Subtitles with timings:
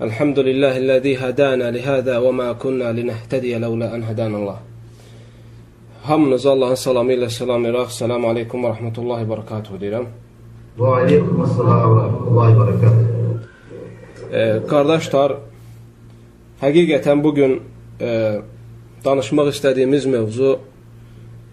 [0.00, 4.58] الحمد لله الذي هدانا لihada və ma kunna linahtadiya laula an hadana Allah.
[6.02, 7.90] Hamınızı Allahın salamı ilə salamlayırıq.
[7.90, 10.06] Salam aleykum və rahmetullahi və berekatuhu deyirəm.
[10.78, 13.38] Və aleykum əssalam və rahmetullahi və berekatuhu.
[14.32, 15.36] E, qardaşlar,
[16.60, 17.56] həqiqətən bu gün
[18.00, 18.10] e,
[19.04, 20.58] danışmaq istədiyimiz mövzu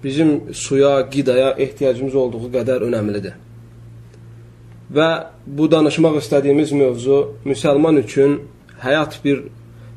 [0.03, 3.39] bizim suya, qidaya ehtiyacımız olduğu qədər önəmlidir.
[4.93, 5.09] Və
[5.47, 8.35] bu danışmaq istədiyimiz mövzu müsəlman üçün
[8.83, 9.47] həyat bir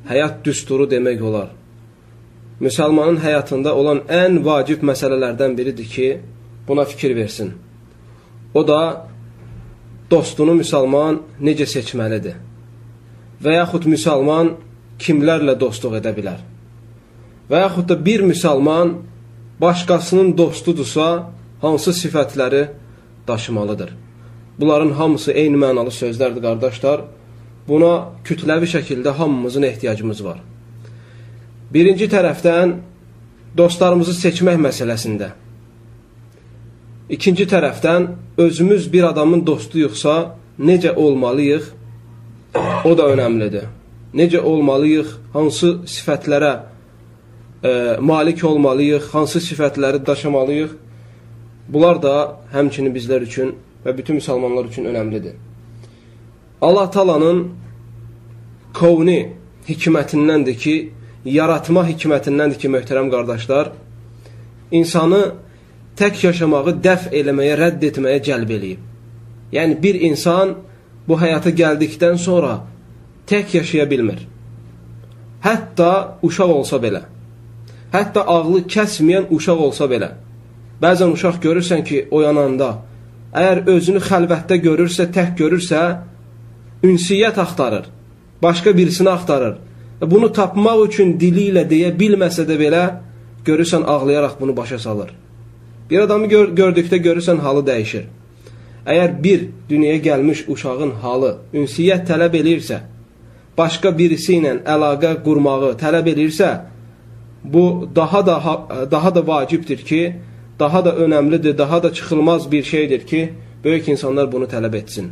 [0.09, 1.51] həyat düsturu demək olar.
[2.61, 6.09] Müsəlmanın həyatında olan ən vacib məsələlərdən biridir ki,
[6.69, 7.53] buna fikir versin.
[8.55, 9.07] O da
[10.11, 12.39] dostunu müsəlman necə seçməlidir?
[13.45, 14.55] Və yaxud müsəlman
[15.03, 16.41] kimlərlə dostluq edə bilər?
[17.51, 18.95] Və yaxud da bir müsəlman
[19.61, 22.65] başqasının dostudursa, hansı sifətləri
[23.29, 24.06] daşımalıdır?
[24.61, 27.03] Bunların hamısı eyni mənalı sözlərdir, qardaşlar.
[27.69, 27.93] Buna
[28.25, 30.39] kütləvi şəkildə hamımızın ehtiyacımız var.
[31.75, 32.77] Birinci tərəfdən
[33.57, 35.33] dostlarımızı seçmək məsələsində.
[37.11, 41.69] İkinci tərəfdən özümüz bir adamın dostuyuqsa, necə olmalıyıq?
[42.85, 43.69] O da önəmlidir.
[44.15, 45.13] Necə olmalıyıq?
[45.33, 46.53] Hansı sifətlərə
[47.63, 49.13] e, malik olmalıyıq?
[49.13, 50.73] Hansı sifətləri daşımalıyıq?
[51.69, 52.15] Bunlar da
[52.55, 53.55] həmçinin bizlər üçün
[53.87, 55.37] və bütün müsəlmanlar üçün önəmlidir.
[56.61, 57.43] Allah talanın
[58.75, 59.33] kovni
[59.69, 60.77] hikmətindəndir ki,
[61.25, 63.73] yaratma hikmətindəndir ki, möhtərəm qardaşlar,
[64.71, 65.23] insanı
[65.99, 68.81] tək yaşamağı dəf eləməyə, rədd etməyə cəlb eləyib.
[69.53, 70.57] Yəni, bir insan
[71.09, 72.59] bu həyata gəldikdən sonra
[73.31, 74.27] tək yaşaya bilmir.
[75.47, 77.05] Hətta uşaq olsa belə.
[77.93, 80.11] Hətta ağlı kəsməyən uşaq olsa belə.
[80.83, 82.83] Bəzən uşaq görürsən ki, oyananda,
[83.37, 85.83] əgər özünü xəlvətdə görürsə, tək görürsə,
[86.87, 87.87] ünsiyyət axtarır,
[88.43, 89.57] başqa birisini axtarır.
[90.01, 92.83] Bunu tapmaq üçün dili ilə deyə bilməsə də belə,
[93.47, 95.11] görürsən ağlayaraq bunu başa salır.
[95.91, 98.05] Bir adamı gör gördükdə görürsən halı dəyişir.
[98.87, 102.81] Əgər bir dünyaya gəlmiş uşağın halı ünsiyyət tələb eləyirsə,
[103.59, 106.51] başqa birisi ilə əlaqə qurmağı tələb eləyirsə,
[107.45, 108.37] bu daha da
[108.91, 110.01] daha da vacibdir ki,
[110.59, 113.33] daha da önəmlidir, daha da çıxılmaz bir şeydir ki,
[113.65, 115.11] böyük insanlar bunu tələb etsin.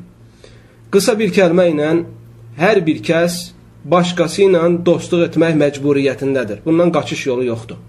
[0.91, 1.91] Qısa bir kəlmə ilə
[2.59, 6.63] hər bir kəs başqası ilə dostluq etmək məcburiyyətindədir.
[6.65, 7.81] Bundan qaçış yolu yoxdur.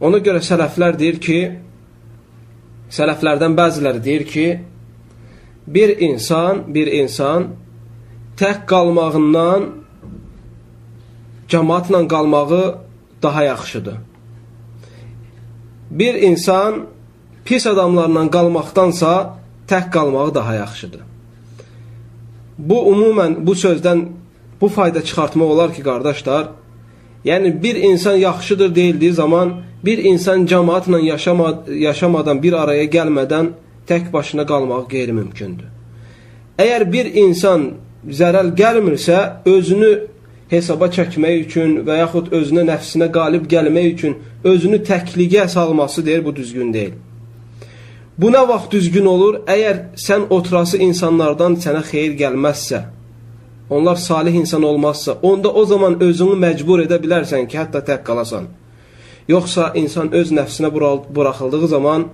[0.00, 1.38] Ona görə sələflər deyir ki,
[2.94, 4.46] sələflərdən bəziləri deyir ki,
[5.66, 7.48] bir insan, bir insan
[8.38, 9.70] tək qalmağından
[11.48, 12.64] cəmaatla qalmağı
[13.22, 13.96] daha yaxşıdır.
[15.94, 16.86] Bir insan
[17.44, 19.12] pis adamlarla qalmaqdansa
[19.70, 21.00] tək qalmağı daha yaxşıdır.
[22.58, 24.04] Bu umumən bu sözdən
[24.60, 26.48] bu fayda çıxartmaq olar ki, qardaşlar,
[27.24, 33.46] yəni bir insan yaxşıdır deyildiyi zaman bir insan cəmaatla yaşama, yaşamadan, bir araya gəlmədən
[33.88, 35.68] tək başına qalmaq qeyri-mümkündür.
[36.58, 37.70] Əgər bir insan
[38.08, 39.92] zərəl gəlmirsə, özünü
[40.56, 46.36] hesaba çəkmək üçün və yaxud özünə nəfsinə qalib gəlmək üçün özünü təkliyə salması deyir, bu
[46.36, 46.94] düzgün deyil.
[48.18, 49.40] Bu nə vaxt düzgün olur?
[49.46, 52.84] Əgər sən oturası insanlardan sənə xeyir gəlməzsə,
[53.70, 58.46] onlar salih insan olmazsa, onda o zaman özünü məcbur edə bilərsən ki, hətta tək qalasan.
[59.28, 60.70] Yoxsa insan öz nəfsinə
[61.14, 62.06] buraxıldığı zaman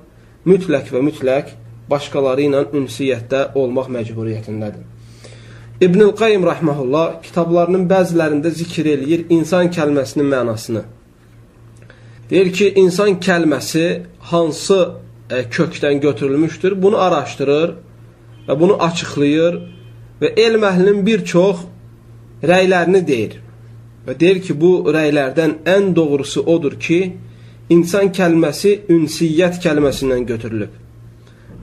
[0.46, 1.52] mütləq və mütləq
[1.90, 4.86] başqaları ilə ünsiyyətdə olmaq məcburiyyətindədir.
[5.80, 10.82] İbnül Qayyim rəhməhullah kitablarının bəzilərində zikr eləyir insan kəlməsinin mənasını.
[12.30, 13.86] Deyir ki, insan kəlməsi
[14.32, 14.80] hansı
[15.30, 17.74] e, kökdən götürülmüşdür, bunu araşdırır
[18.48, 19.58] və bunu açıqlayır
[20.20, 21.64] və elm əhlinin bir çox
[22.44, 23.40] rəylərini deyir.
[24.06, 27.02] Və deyir ki, bu rəylərdən ən doğrusu odur ki,
[27.72, 30.72] insan kəlməsi ünsiyyət kəlməsindən götürülüb.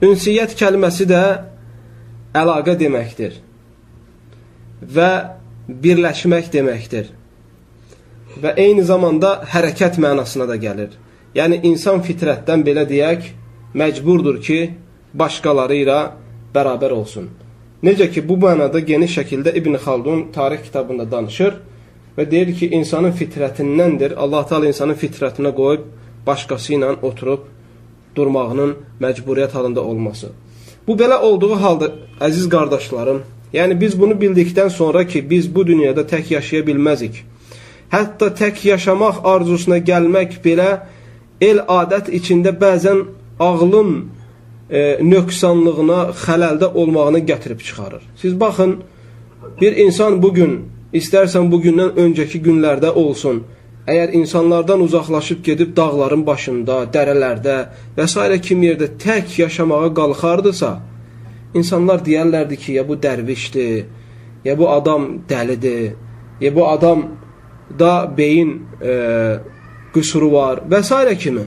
[0.02, 1.26] Ünsiyyət kəlməsi də
[2.34, 3.44] əlaqə deməkdir
[4.82, 5.10] və
[5.68, 7.10] birləşmək deməkdir.
[8.38, 10.94] Və eyni zamanda hərəkət mənasına da gəlir.
[11.34, 13.32] Yəni, insan fitrətdən belə deyək,
[13.74, 14.60] məcburdur ki,
[15.18, 15.98] başqaları ilə
[16.54, 17.28] bərabər olsun.
[17.82, 21.60] Necə ki, bu mənada geniş şəkildə İbn Xaldun tarix kitabında danışır
[22.16, 24.16] və deyir ki, insanın fitrətindəndir.
[24.16, 25.86] Allah Taala insanın fitrətinə qoyub
[26.26, 27.46] başqası ilə oturub
[28.16, 30.32] durmağının məcburiyyət halında olması.
[30.86, 33.22] Bu belə olduğu halda əziz qardaşlarım,
[33.52, 37.24] yəni biz bunu bildikdən sonra ki, biz bu dünyada tək yaşaya bilməzik.
[37.92, 40.70] Hətta tək yaşamaq arzusuna gəlmək belə
[41.40, 43.04] el adət içində bəzən
[43.40, 43.92] ağlın
[44.70, 48.02] e, nöqsanlığına, xələldə olmağını gətirib çıxarır.
[48.16, 48.76] Siz baxın,
[49.60, 50.58] bir insan bugün,
[50.92, 53.42] istərsən bugündən öncəki günlərdə olsun,
[53.88, 57.56] əgər insanlardan uzaqlaşıb gedib dağların başında, dərələrdə
[57.96, 58.40] və s.
[58.44, 60.70] kim yerdə tək yaşamağa qalxardısa,
[61.54, 63.86] insanlar deyərlərdi ki, ya bu dərvişdir,
[64.44, 65.94] ya bu adam dəlidir,
[66.40, 67.06] ya bu adam
[67.78, 69.38] da beyin e,
[69.94, 71.16] qüsuru var və s.
[71.18, 71.46] kimi.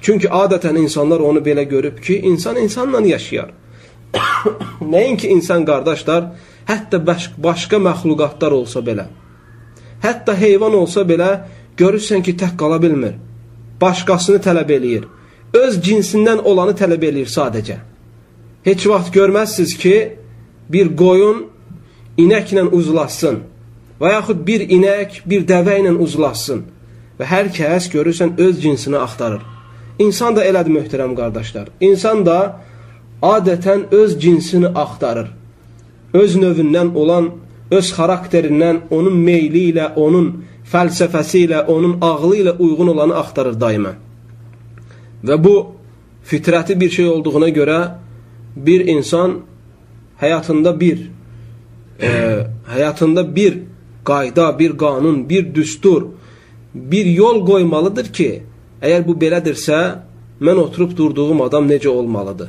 [0.00, 3.50] Çünki adətən insanlar onu belə görüb ki, insan insanla yaşayar.
[4.94, 6.32] Nəinki insan qardaşlar,
[6.66, 9.06] hətta baş başqa məxluqatlar olsa belə,
[10.02, 11.30] hətta heyvan olsa belə,
[11.76, 13.14] görürsən ki, tək qala bilmir.
[13.80, 15.04] Başqasını tələb eləyir.
[15.52, 17.89] Öz cinsindən olanı tələb eləyir sadəcə.
[18.64, 19.94] Heç vaxt görməzsiniz ki,
[20.72, 21.46] bir qoyun
[22.20, 23.40] inəklə uzlaşsın
[24.00, 26.66] və yaxud bir inək bir dəvə ilə uzlaşsın
[27.18, 29.42] və hər kəs görürsən öz cinsini axtarır.
[30.00, 31.68] İnsan da elədir möhtərəm qardaşlar.
[31.80, 32.38] İnsan da
[33.22, 35.28] adətən öz cinsini axtarır.
[36.12, 37.30] Öz növündən olan,
[37.70, 40.30] öz xarakterindən, onun meyli ilə, onun
[40.72, 43.92] fəlsəfəsi ilə, onun ağlı ilə uyğun olanı axtarır daimə.
[45.24, 45.54] Və bu
[46.30, 47.78] fitrəti bir şey olduğuna görə
[48.56, 49.40] bir insan
[50.20, 51.10] həyatında bir
[52.02, 52.08] e,
[52.76, 53.58] həyatında bir
[54.04, 56.06] qayda, bir qanun, bir düstur,
[56.74, 58.42] bir yol qoymalıdır ki,
[58.80, 59.78] Əgər bu belədirsə,
[60.40, 62.48] mən oturub durduğum adam necə olmalıdır?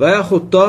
[0.00, 0.64] Və yaxud da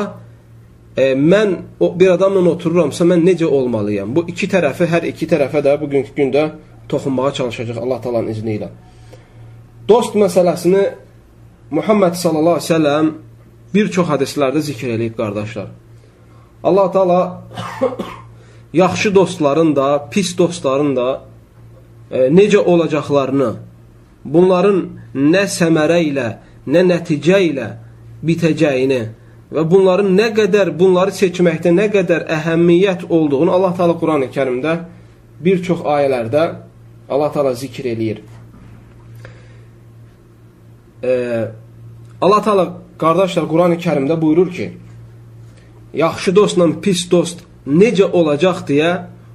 [0.92, 4.12] e, mən o, bir adamla otururamsa, mən necə olmalıyam?
[4.16, 6.44] Bu iki tərəfi, hər iki tərəfə də bugünkü gündə
[6.92, 8.68] toxunmağa çalışacaq Allah talanın izni ilə.
[9.88, 10.84] Dost məsələsini
[11.70, 13.12] Muhammed sallallahu aleyhi ve sellem
[13.74, 15.68] bir çox hədislərdə zikr eləyib qardaşlar.
[16.62, 17.42] Allah taala
[18.72, 21.22] yaxşı dostların da, pis dostların da
[22.10, 23.52] e, necə olacaqlarını
[24.24, 24.82] bunların
[25.14, 26.28] nə səmərə ilə,
[26.66, 27.68] nə nəticə ilə
[28.26, 29.00] bitəcəyini
[29.50, 34.76] və bunların nə qədər bunları seçməkdə nə qədər əhəmiyyət olduğunu Allah Taala Qurani Kərimdə
[35.40, 36.44] bir çox ayələrdə
[37.10, 38.20] Allah Taala zikr eləyir.
[41.02, 41.48] Ee,
[42.20, 42.66] Allah Taala
[43.02, 44.66] qardaşlar Qurani Kərimdə buyurur ki,
[45.94, 48.90] yaxşı dostla pis dost necə olacaq deyə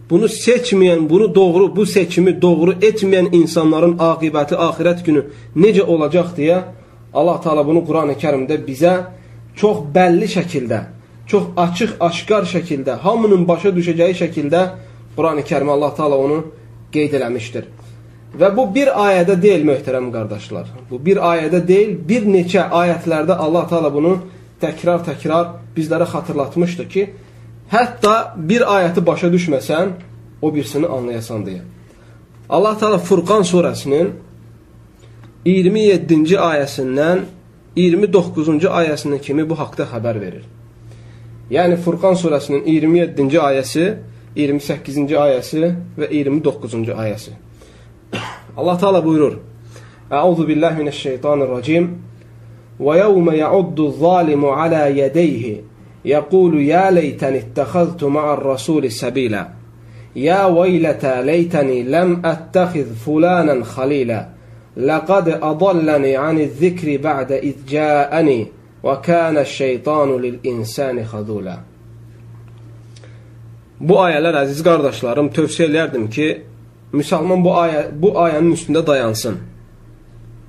[0.09, 5.25] bunu seçməyən, bunu doğru, bu seçimi doğru etməyən insanların aqibəti axirət günü
[5.55, 6.61] necə olacaq deyə
[7.13, 8.93] Allah Taala bunu Qurani-Kərimdə bizə
[9.55, 10.81] çox bəlli şəkildə,
[11.27, 14.61] çox açıq, aşkar şəkildə, hamının başa düşəcəyi şəkildə
[15.17, 16.43] Qurani-Kərimə Allah Taala onu
[16.91, 17.65] qeyd eləmişdir.
[18.39, 20.71] Və bu bir ayədə deyil, möhtərəm qardaşlar.
[20.89, 24.17] Bu bir ayədə deyil, bir neçə ayətlərdə Allah Taala bunu
[24.61, 27.05] təkrar-təkrar bizlərə xatırlatmışdır ki,
[27.71, 29.93] Hətta bir ayəti başa düşməsən,
[30.41, 31.63] o birisini anlayasan deyə.
[32.49, 34.11] Allah Teala Furqan surəsinin
[35.45, 37.23] 27-ci ayəsindən
[37.75, 40.43] 29-cu ayəsinə kimi bu haqda xəbər verir.
[41.49, 43.87] Yəni Furqan surəsinin 27-ci ayəsi,
[44.37, 45.65] 28-ci ayəsi
[45.97, 47.33] və 29-cu ayəsi.
[48.56, 49.38] Allah Teala buyurur:
[50.10, 51.90] Əuzu billahi minəşşeytanirracim.
[52.80, 55.70] Və yevmə ya'uddu-zalimu ala yedeyhi
[56.04, 59.48] يقول يا ليتني اتخذت مع الرسول سبيلا
[60.16, 64.28] يا ويلتى ليتني لم أتخذ فلانا خليلا
[64.76, 68.46] لقد أضلني عن الذكر بعد إذ جاءني
[68.82, 71.58] وكان الشيطان للإنسان خذولا
[73.80, 76.26] Bu ayələr əziz qardaşlarım tövsiyə edərdim ki,
[76.93, 79.37] müsəlman bu ayə bu ayənin üstündə dayansın.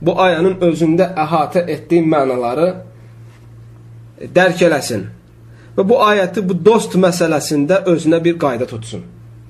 [0.01, 2.69] Bu ayənin özündə əhatə etdiyi mənaları
[4.37, 5.07] dərk eləsin
[5.77, 9.03] və bu ayəti bu dost məsələsində özünə bir qayda tutsun.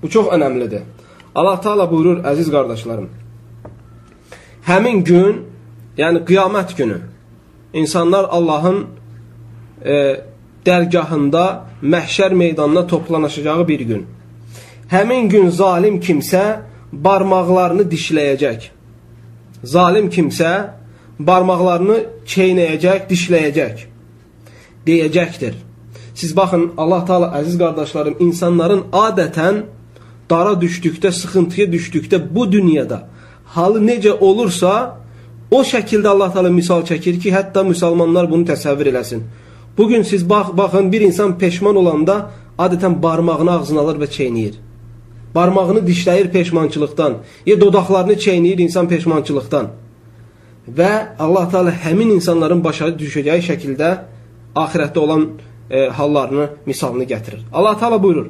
[0.03, 0.83] Bu çox önəmlidir.
[1.35, 3.09] Allah Taala buyurur, əziz qardaşlarım,
[4.67, 5.43] həmin gün,
[5.99, 7.01] yəni qiyamət günü,
[7.73, 8.87] insanlar Allahın
[9.85, 9.97] e,
[10.67, 11.45] dərgahında,
[11.83, 14.07] məhşər meydanına toplanışacağı bir gün.
[14.91, 16.45] Həmin gün zalim kimsə
[17.05, 18.71] barmaqlarını dişləyəcək.
[19.65, 20.53] Zalim kimsə
[21.19, 23.87] barmaqlarını çeynəyəcək, dişləyəcək.
[24.87, 25.55] Deyəcəkdir.
[26.15, 29.65] Siz baxın, Allah Taala əziz qardaşlarım, insanların adətən
[30.31, 33.09] dara düşdükdə, sıxıntıya düşdükdə bu dünyada
[33.57, 34.99] halı necə olursa,
[35.51, 39.23] o şəkildə Allah Taala misal çəkir ki, hətta müsəlmanlar bunu təsəvvür eləsin.
[39.79, 44.55] Bugün siz bax, baxın, bir insan peşman olanda adətən barmağını ağzına alır və çeynəyir.
[45.37, 47.13] Barmağını dişləyir peşmançılıqdan.
[47.47, 49.67] Ya dodaqlarını çeynəyir insan peşmançılıqdan.
[50.79, 53.91] Və Allah Teala həmin insanların başa düşəcəyi şəkildə
[54.57, 55.29] axirətdə olan
[55.71, 57.41] e, hallarını, misalını gətirir.
[57.53, 58.27] Allah Teala buyurur.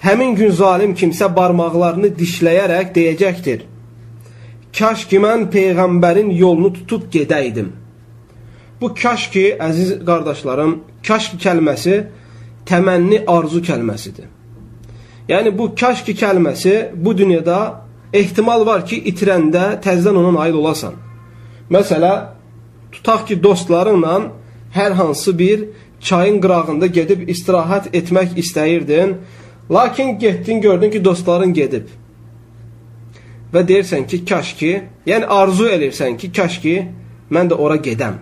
[0.00, 3.60] Həmin gün zalim kimsə barmaqlarını dişləyərək deyəcəkdir.
[4.78, 7.72] Kaş ki mən peyğəmbərin yolunu tutub gedəydim.
[8.80, 11.96] Bu kaş ki, əziz qardaşlarım, kaş ki kəlməsi
[12.68, 14.28] təmənni arzu kəlməsidir.
[15.30, 17.58] Yəni bu kaş ki kəlməsi bu dünyada
[18.12, 20.96] ehtimal var ki, itirəndə təzədən ona nail olasan.
[21.70, 22.12] Məsələ,
[22.92, 24.16] tutaq ki, dostlarınla
[24.74, 25.68] hər hansı bir
[26.00, 29.14] çayın qırağında gedib istirahət etmək istəyirdin,
[29.70, 31.86] lakin getdin, gördün ki, dostların gedib.
[33.54, 34.72] Və deyirsən ki, kaş ki,
[35.06, 36.74] yəni arzu elirsən ki, kaş ki,
[37.30, 38.18] mən də ora gedəm.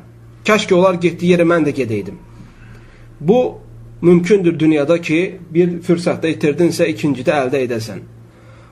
[0.46, 2.20] Kaş ki, onlar getdiyi yerə mən də gedəydim.
[3.20, 3.40] Bu,
[4.02, 8.00] mümkündür dünyada ki, bir fürsətdə itirdinsə, ikincidə əldə edəsən.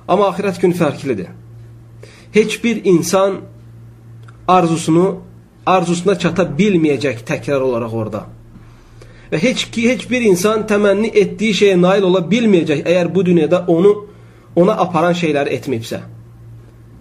[0.09, 1.33] Amma axirət gün fərqlidir.
[2.33, 3.40] Heç bir insan
[4.49, 5.21] arzusunu,
[5.66, 8.25] arzusuna çata bilməyəcək təkrar olaraq orada.
[9.33, 13.64] Və heç ki, heç bir insan təmənni etdiyi şeyə nail ola bilməyəcək, əgər bu dünyada
[13.66, 13.95] onu
[14.56, 16.00] ona aparan şeyləri etməyibsə.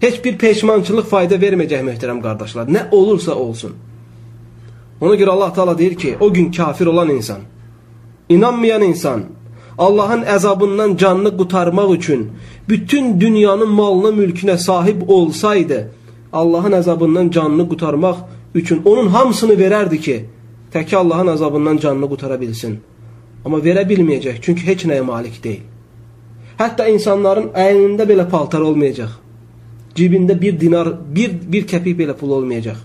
[0.00, 2.66] Heç bir peşmançılıq fayda verməyəcək möhtərəm qardaşlar.
[2.68, 3.76] Nə olursa olsun.
[5.00, 7.46] Ona görə Allah Taala deyir ki, o gün kafir olan insan
[8.28, 9.22] İnanmayan insan
[9.78, 12.30] Allahın əzabından canını qutarmaq üçün
[12.68, 15.90] bütün dünyanın malına, mülkünə sahib olsaydı,
[16.32, 18.16] Allahın əzabından canını qutarmaq
[18.54, 20.24] üçün onun hamısını verərdi ki,
[20.72, 22.80] təki Allahın əzabından canını qutara bilsin.
[23.44, 25.62] Amma verə bilməyəcək, çünki heç nəyə malik deyil.
[26.58, 29.12] Hətta insanların əynində belə paltar olmayacaq.
[29.96, 32.78] Cibində bir dinar, bir, bir kəpik belə pul olmayacaq.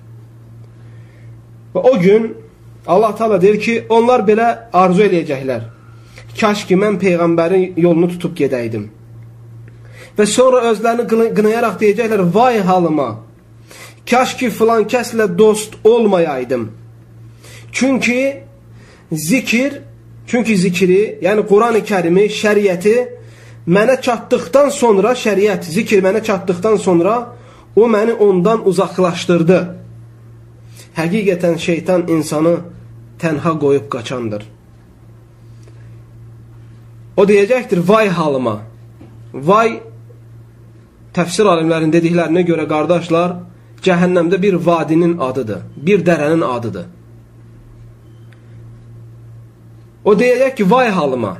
[1.74, 2.34] Və o gün
[2.88, 5.62] Allah Teala deyir ki, onlar belə arzu eləyəcəklər.
[6.40, 8.88] Kaş ki, mən Peyğəmbərin yolunu tutub gedəydim.
[10.18, 13.10] Və sonra özlərini qınayaraq deyəcəklər, vay halıma,
[14.10, 16.72] kaş ki, filan kəslə dost olmayaydım.
[17.72, 18.44] Çünki
[19.12, 19.82] zikir,
[20.28, 22.96] çünki zikri, yəni Quran-ı kərimi, şəriəti
[23.68, 27.36] mənə çatdıqdan sonra, şəriət, zikir mənə çatdıqdan sonra
[27.76, 29.81] o məni ondan uzaqlaşdırdı.
[30.98, 32.56] Həqiqətən şeytan insanı
[33.22, 34.44] tənha qoyub qaçandır.
[37.18, 38.56] O deyəcəkdir, vay halıma,
[39.34, 39.78] vay
[41.16, 43.36] təfsir alimlərin dediklərinə görə qardaşlar,
[43.86, 46.88] cəhənnəmdə bir vadinin adıdır, bir dərənin adıdır.
[50.06, 51.36] O deyəcək ki, vay halıma,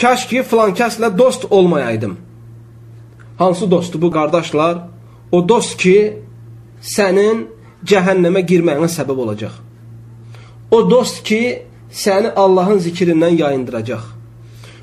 [0.00, 2.16] kaş ki filan kəslə dost olmayaydım.
[3.38, 4.78] Hansı dostdur bu qardaşlar?
[5.32, 6.22] O dost ki,
[6.82, 7.46] sənin
[7.86, 9.54] cəhənnəmə girməyinə səbəb olacaq.
[10.70, 11.42] O dost ki,
[11.90, 14.02] səni Allahın zikrindən yayındıracaq.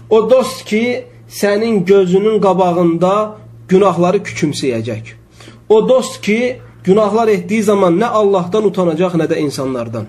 [0.09, 3.37] O dost ki, sənin gözünün qabağında
[3.67, 5.13] günahları küçümsəyəcək.
[5.69, 10.05] O dost ki, günahlar etdiyi zaman nə Allahdan utanacaq, nə də insanlardan.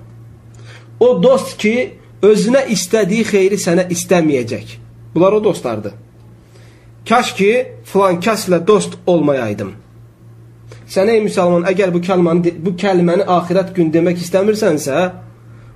[1.01, 4.77] O dost ki, özünə istədiyi xeyri sənə istəməyəcək.
[5.15, 5.93] Bunlar o dostlardır.
[7.09, 7.51] Kaş ki,
[7.85, 9.73] filan kəslə dost olmayaydım.
[10.87, 15.01] Sən ey müsəlman, əgər bu kəlməni, bu kəlməni axirət gün demək istəmirsənsə,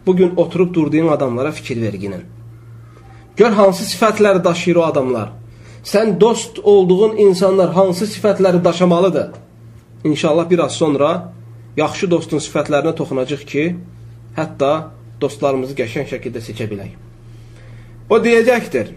[0.06, 2.22] bugün oturub durduğun adamlara fikir verginin.
[3.36, 5.32] Gör hansı sifətləri daşıyır o adamlar.
[5.84, 9.30] Sən dost olduğun insanlar hansı sifətləri daşımalıdır?
[10.04, 11.32] İnşallah biraz sonra
[11.76, 13.64] yaxşı dostun sifətlərinə toxunacaq ki,
[14.36, 14.72] hətta
[15.20, 16.94] dostlarımızı qəşən şəkildə seçə bilək.
[18.10, 18.94] O deyəcəkdir.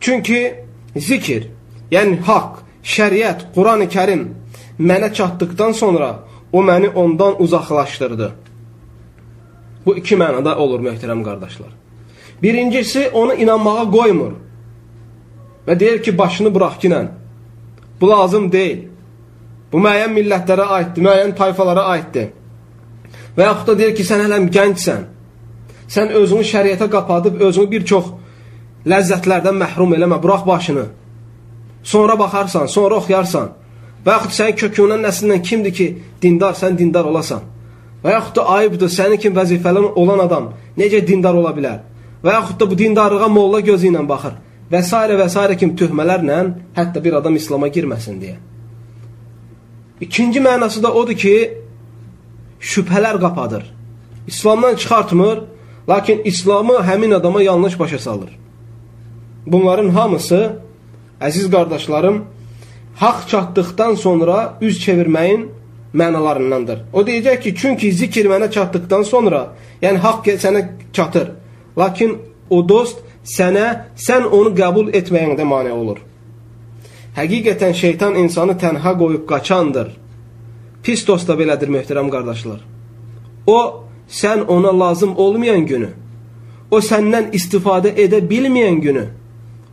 [0.00, 0.40] Çünki
[0.96, 1.48] zikir,
[1.90, 4.24] yəni haqq, şəriət, Quran-ı Kərim
[4.80, 6.18] mənə çatdıqdan sonra
[6.52, 8.32] o məni ondan uzaqlaşdırdı.
[9.86, 11.72] Bu iki mənada olur möhtərəm qardaşlar.
[12.42, 14.32] Birincisi onu inanmağa qoymur.
[15.66, 17.08] Və deyir ki, başını bıraq kinən.
[18.00, 18.88] Bu lazım deyil.
[19.72, 22.32] Bu müəyyən millətlərə aiddir, müəyyən tayfalara aiddir.
[23.36, 25.06] Və yaxud da deyir ki, sən hələm gəncsən.
[25.88, 28.10] Sən özünü şəriətə qapadıb, özünü bir çox
[28.90, 30.86] ləzzətlərdən məhrum eləmə, bıraq başını.
[31.82, 33.52] Sonra baxarsan, sonra oxuyarsan.
[34.06, 35.88] Və yaxud sənin kökündən nəslindən kimdir ki,
[36.22, 37.44] dindar, sən dindar olasan.
[38.02, 41.82] Və yaxud da ayıbdır, sənin kimi vəzifəli olan adam necə dindar ola bilər?
[42.24, 44.34] Və yaxud da bu dindarlığa molla gözü ilə baxır
[44.72, 44.96] və s.
[45.20, 45.56] və s.
[45.60, 46.38] kimi töhmələrlə
[46.74, 48.36] hətta bir adam İslama girməsin deyə.
[50.00, 51.34] İkinci mənası da odur ki,
[52.60, 53.64] şübhələr qapadır.
[54.26, 55.42] İslamdan çıxartmır,
[55.88, 58.38] lakin İslamı həmin adama yanlış başa salır.
[59.46, 60.58] Bunların hamısı,
[61.20, 62.24] əziz qardaşlarım,
[62.96, 65.48] haqq çatdıqdan sonra üz çevirməyin
[65.94, 66.78] mənalarındandır.
[66.92, 71.32] O deyəcək ki, çünki zikir mənə çatdıqdan sonra, yəni haqq sənə çatır.
[71.78, 72.18] Lakin
[72.50, 75.98] o dost sənə, sən onu qəbul etməyəndə mane olur.
[77.16, 79.88] Həqiqətən şeytan insanı tənha qoyub qaçandır.
[80.82, 82.60] Pis dost da belədir, möhtərəm qardaşlar.
[83.46, 85.90] O, sən ona lazım olmayan günü,
[86.70, 89.04] o səndən istifadə edə bilməyən günü,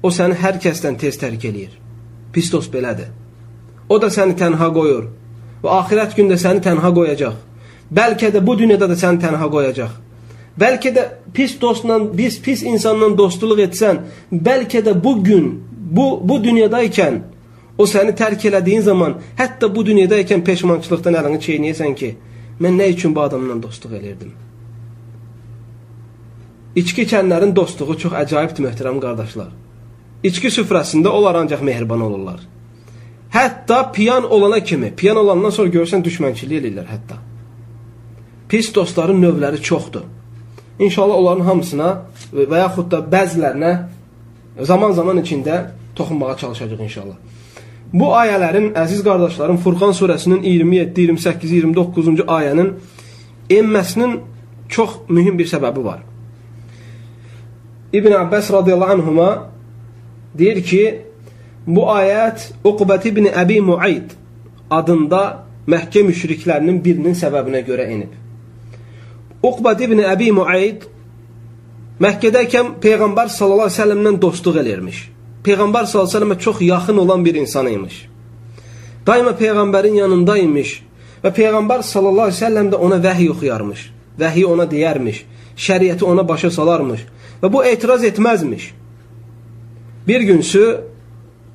[0.04, 1.72] o səni hər kəsdən tez tərk eləyir.
[2.34, 3.10] Pis dost belədir.
[3.90, 5.08] O da səni tənha qoyur
[5.64, 7.38] və axirət gündə səni tənha qoyacaq.
[7.90, 9.96] Bəlkə də bu dünyada da səni tənha qoyacaq.
[10.60, 16.40] Bəlkə də pis dostla, pis, pis insanla dostluq etsən, bəlkə də bu gün, bu, bu
[16.44, 17.22] dünyadaykən
[17.80, 22.12] o səni tərk elədiyin zaman, hətta bu dünyadaykən peşmançılıqdan əlini çeynəyəsən ki,
[22.60, 24.34] mən nə üçün bu adamla dostluq elirdim?
[26.76, 29.50] İçki içənlərin dostluğu çox əcaibdir, möhtərəm qardaşlar.
[30.24, 32.42] İçki süfrəsində onlar ancaq mehriban olurlar.
[33.32, 37.20] Hətta piyan olana kimi, piyan olandan sonra görsən düşmənçilik eləyirlər hətta.
[38.50, 40.04] Pis dostların növləri çoxdur.
[40.80, 41.90] İnşallah onların hamısına
[42.34, 43.74] və yaxud da bəzilərinə
[44.60, 45.60] zaman-zaman içində
[45.96, 47.16] toxunmağa çalışacaq inşallah.
[47.94, 52.74] Bu ayələrin, əziz qardaşlarım, Furqan surəsinin 27, 28, 29-cu ayənin
[53.50, 54.20] enməsinin
[54.70, 56.04] çox mühüm bir səbəbi var.
[57.94, 59.49] İbn Abbas radiyallahu anhuma
[60.40, 60.84] deyir ki,
[61.68, 64.16] bu ayət Uqbət ibn Əbi Muayd
[64.70, 65.22] adında
[65.70, 68.16] Məkkə müşriklərinin birinin səbəbinə görə enib.
[69.46, 70.88] Uqbət ibn Əbi Muayd
[72.00, 75.00] Məkkədəykən Peyğəmbər sallallahu əleyhi və səlləmlə dostluq elirmiş.
[75.44, 77.98] Peyğəmbər sallallahu əleyhi və səlləmə çox yaxın olan bir insan imiş.
[79.08, 80.74] Daima Peyğəmbərin yanında imiş
[81.24, 83.82] və Peyğəmbər sallallahu əleyhi və səlləm də ona vəhiy oxuyarmış.
[84.20, 85.24] Vəhiy ona deyərmiş,
[85.60, 87.04] şəriəti ona başa salarmış
[87.44, 88.72] və bu etiraz etməzmiş.
[90.08, 90.64] Bir günsü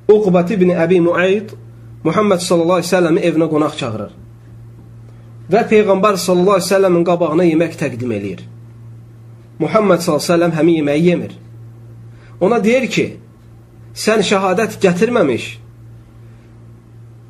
[0.07, 1.55] Uqbat ibn Əbi Muayd
[2.05, 4.11] Muhammed sallallahu əleyhi və səlləmi evinə qonaq çağırır.
[5.53, 8.45] Və Peyğəmbər sallallahu əleyhi və səlləmin qabağına yemək təqdim eləyir.
[9.59, 11.33] Muhammed sallallahu əleyhi və səlləm həmin yeməyi yemir.
[12.45, 13.05] Ona deyir ki,
[13.95, 15.45] sən şəhadət gətirməmiş,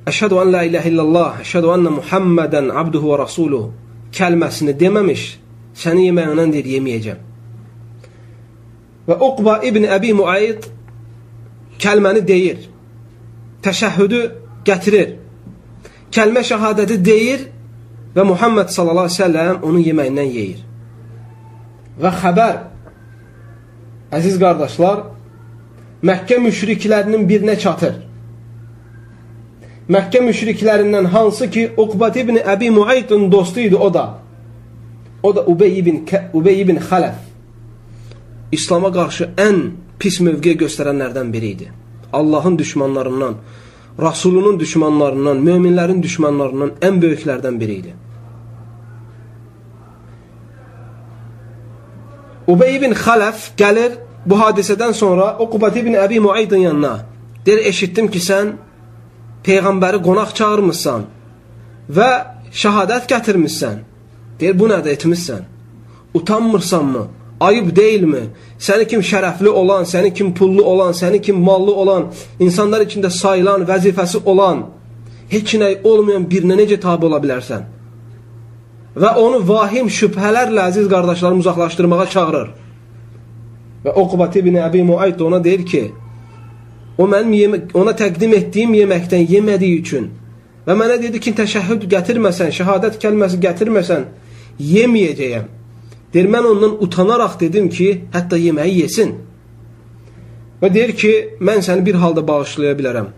[0.05, 3.71] Əşhədu an la ilahe illallah, əşhədu anna Muhammedən abduhu və rasuluhu
[4.13, 5.23] kəlməsini deməmiş,
[5.73, 7.23] səni yeməyindən deyir, yeməyəcəm.
[9.07, 10.67] Və Uqba ibn Əbi Muayd
[11.81, 12.69] kəlməni deyir,
[13.65, 14.21] təşəhhüdü
[14.67, 15.15] gətirir,
[16.15, 17.49] kəlmə şəhadəti deyir
[18.15, 20.61] və Muhammed sallallahu aleyhi ve sellem onun yeməyindən yeyir.
[22.01, 22.55] Və xəbər,
[24.15, 25.03] əziz qardaşlar,
[26.05, 27.95] Məkkə müşriklərinin birinə çatır.
[29.89, 34.03] Məkkə müşriklərindən hansı ki, Uqbat ibn Əbi Muaydın dostu idi o da.
[35.23, 37.17] O da Ubey ibn, Ubey ibn Xələf.
[38.51, 39.57] İslama qarşı ən
[39.99, 41.71] pis mövqe göstərənlərdən biri idi.
[42.13, 43.35] Allahın düşmanlarından,
[44.01, 47.93] Rasulunun düşmanlarından, möminlərin düşmanlarından ən böyüklərdən biri idi.
[52.47, 56.95] Ubey ibn Xələf gəlir bu hadisədən sonra Uqbat ibn Əbi Muaydın yanına.
[57.45, 58.53] Deyir, eşitdim ki, sən
[59.45, 61.05] Peyğəmbəri qonaq çağırmışsan
[61.97, 62.09] və
[62.61, 63.83] şəhadət gətirmişsən.
[64.39, 65.43] Deyir, bu nədə etmişsən?
[66.13, 67.07] Utanmırsanmı?
[67.45, 68.23] Ayıb deyilmi?
[68.67, 72.07] Səni kim şərəfli olan, səni kim pullu olan, səni kim mallı olan,
[72.39, 74.63] insanlar içində sayılan, vəzifəsi olan,
[75.29, 77.65] heç nə olmayan birinə necə tabi ola bilərsən?
[78.95, 82.49] Və onu vahim şübhələrlə əziz qardaşlarım uzaqlaşdırmağa çağırır.
[83.85, 85.83] Və Uqbat ibn Əbi Muayd ona deyir ki,
[86.97, 90.07] o mənim ona təqdim etdiyim yeməkdən yemədiyi üçün
[90.65, 94.07] və mənə dedi ki, təşəhhüd gətirməsən, şəhadət kəlməsi gətirməsən,
[94.71, 95.51] yeməyəcəyəm.
[96.15, 99.09] Deyir, mən ondan utanaraq dedim ki, hətta yeməyi yesin.
[100.61, 101.11] Və deyir ki,
[101.43, 103.09] mən səni bir halda bağışlaya bilərəm.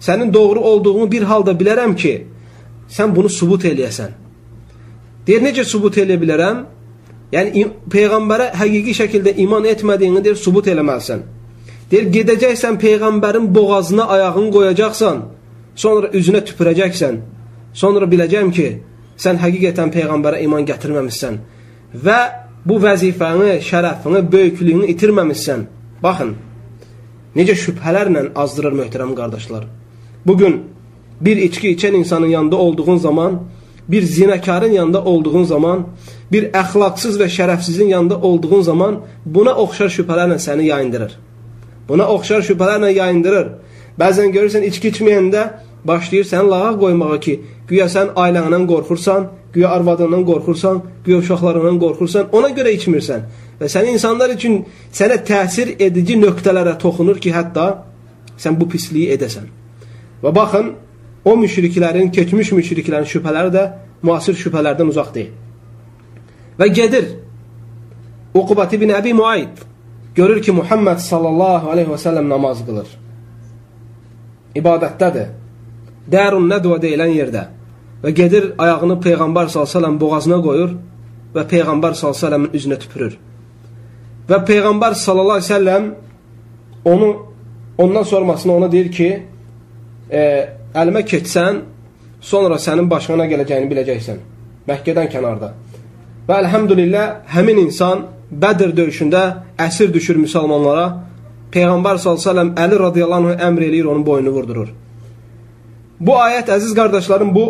[0.00, 2.14] Sənin doğru olduğunu bir halda bilərəm ki,
[2.88, 4.14] sən bunu subut eləyəsən.
[5.26, 6.62] Deyir, necə subut eləyə bilərəm?
[7.34, 11.26] Yəni, Peyğəmbərə həqiqi şəkildə iman etmədiyini deyir, subut eləməlisən.
[11.90, 15.22] Deyir, gedəcəksən Peyğəmbərin boğazına ayağını qoyacaqsan,
[15.74, 17.20] sonra üzünə tüpürəcəksən.
[17.76, 18.70] Sonra biləcəm ki,
[19.20, 21.38] sən həqiqətən Peyğəmbərə iman gətirməmişsən.
[22.06, 25.66] Və bu vəzifəni, şərəfini, böyüklüyünü itirməmişsən.
[26.02, 26.32] Baxın,
[27.38, 29.66] necə şübhələrlə azdırır möhtərəm qardaşlar.
[30.26, 30.62] Bugün
[31.20, 33.40] bir içki içən insanın yanında olduğun zaman,
[33.88, 35.86] bir zinəkarın yanında olduğun zaman,
[36.32, 41.12] bir əxlaqsız və şərəfsizin yanında olduğun zaman buna oxşar şübhələrlə səni yayındırır.
[41.88, 43.48] Buna oxşar şübhələrlə yayındırır.
[44.00, 45.46] Bəzən görürsən içki içməyəndə
[45.86, 47.34] başlayır səni lağa qoymağa ki,
[47.68, 53.26] güya sən ailəndən qorxursan, güya arvadından qorxursan, güya uşaqlarından qorxursan, ona görə içmirsən.
[53.60, 57.66] Və sən insanlar üçün sənə təsir edici nöqtələrə toxunur ki, hətta
[58.38, 59.46] sən bu pisliyi edəsən.
[60.22, 60.74] Və baxın,
[61.24, 63.64] o müşriklərin, keçmiş müşriklərin şübhələri də
[64.02, 65.32] müasir şübhələrdən uzaq deyil.
[66.58, 67.08] Və gedir
[68.36, 69.64] Uqubat ibn Əbi Muayd
[70.16, 72.88] görür ki Muhammed sallallahu aleyhi və səlləm namaz qılır.
[74.56, 75.26] İbadətdədir.
[76.10, 77.46] Dərun Nədvə deyilən yerdə
[78.02, 80.74] və gedir ayağını Peyğəmbər s.ə.v boğazına qoyur
[81.34, 83.16] və Peyğəmbər s.ə.v-in üzünə tüpürür.
[84.28, 85.78] Və Peyğəmbər s.ə.v
[86.86, 87.08] onu
[87.78, 89.08] ondan sormasını ona deyir ki,
[90.10, 90.20] e,
[90.74, 91.60] əlimə keçsən,
[92.20, 94.20] sonra sənin başına gələcəyini biləcəksən.
[94.68, 95.52] Məkkədən kənarda.
[96.28, 99.20] Və əlhəmdülillah, həmin insan Bədir döyüşündə
[99.62, 100.86] əsir düşür müsəlmanlara.
[101.54, 104.72] Peyğəmbər s.ə.v Əli radiyallahu əmr eləyir, onun boynunu vurdurur.
[106.00, 107.44] Bu ayət, əziz qardaşlarım, bu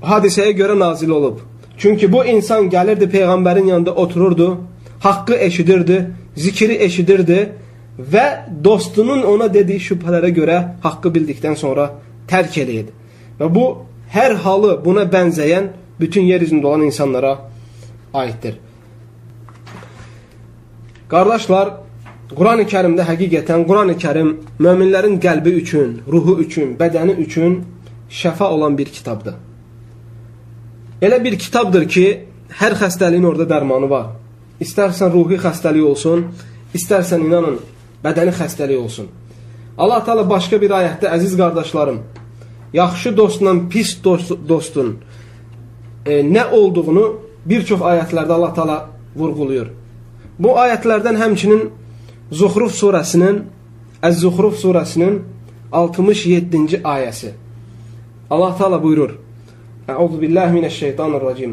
[0.00, 1.42] hadisəyə görə nazil olub.
[1.78, 4.58] Çünki bu insan gəlirdi Peyğəmbərin yanında otururdu,
[5.00, 5.98] haqqı eşidirdi,
[6.36, 7.40] zikri eşidirdi
[8.12, 8.26] və
[8.64, 11.90] dostunun ona dediyi şübhələrə görə haqqı bildikdən sonra
[12.28, 12.92] tərk eləyirdi.
[13.40, 13.66] Və bu,
[14.12, 15.68] hər halı buna bənzəyən
[16.00, 17.38] bütün yer üzündə olan insanlara
[18.14, 18.56] aiddir.
[21.08, 21.74] Qardaşlar,
[22.32, 24.32] Quran-ı Kərimdə həqiqətən Quran-ı Kərim
[24.64, 27.58] möminlərin qəlbi üçün, ruhu üçün, bədəni üçün
[28.12, 29.34] şəfa olan bir kitabdır.
[31.02, 32.06] Elə bir kitabdır ki,
[32.60, 34.12] hər xəstəliyin orada dərmanı var.
[34.60, 36.26] İstərsən ruhi xəstəlik olsun,
[36.76, 37.58] istərsən inanın
[38.04, 39.08] bədəni xəstəlik olsun.
[39.78, 42.02] Allah Teala başqa bir ayətdə əziz qardaşlarım,
[42.72, 44.98] yaxşı dostla pis dost, dostun
[46.06, 47.06] e, nə olduğunu
[47.46, 48.78] bir çox ayətlərdə Allah Teala
[49.16, 49.72] vurğuluyur.
[50.38, 51.70] Bu ayətlərdən həmçinin
[52.32, 53.42] Zuhruf surəsinin
[54.02, 55.20] Əz-Zuhruf surəsinin
[55.72, 57.32] 67-ci ayəsi.
[58.32, 59.12] Allah Taala buyurur:
[59.92, 61.52] Əuzu billahi minəşşeytanirracim.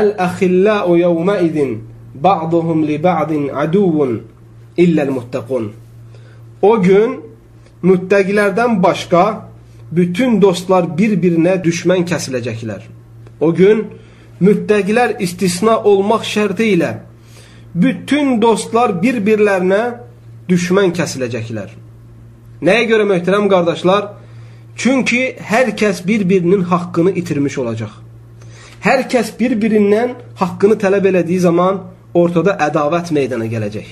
[0.00, 1.70] Əl-əxillau yawma idin
[2.26, 4.12] ba'duhum li ba'din aduvun
[4.84, 5.70] illa'l muttaqun.
[6.70, 7.10] O gün
[7.88, 9.24] müttəqilərdən başqa
[9.98, 12.82] bütün dostlar bir-birinə düşmən kəsiləcəklər.
[13.40, 13.86] O gün
[14.46, 16.92] müttəqilər istisna olmaq şərti ilə
[17.74, 19.82] bütün dostlar bir-birlərinə
[20.50, 21.70] düşmən kəsiləcəklər.
[22.66, 24.04] Nəyə görə möhtərəm qardaşlar?
[24.76, 27.92] Çünki hər kəs bir-birinin haqqını itirmiş olacaq.
[28.84, 31.78] Hər kəs bir-birindən haqqını tələb elədiyi zaman
[32.14, 33.86] ortada ədavət meydana gələcək.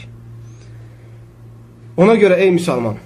[1.96, 2.96] Ona görə ey müsəlman,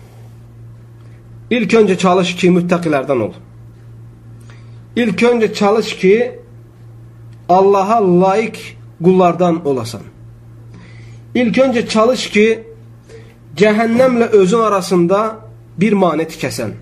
[1.50, 3.32] ilk öncə çalış ki, müttəqilərdən ol.
[4.96, 6.14] İlk öncə çalış ki,
[7.48, 8.58] Allaha layiq
[9.04, 10.02] qullardan olasan.
[11.34, 12.46] İlk öncə çalış ki,
[13.56, 15.20] cəhənnəmlə özün arasında
[15.78, 16.72] bir mane tikəsən.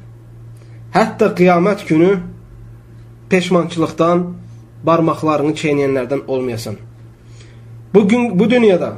[0.94, 2.10] Hətta qiyamət günü
[3.30, 4.20] peşmançılıqdan
[4.86, 6.76] barmaqlarını çeynəyənlərdən olmayasan.
[7.94, 8.92] Bugün bu dünyada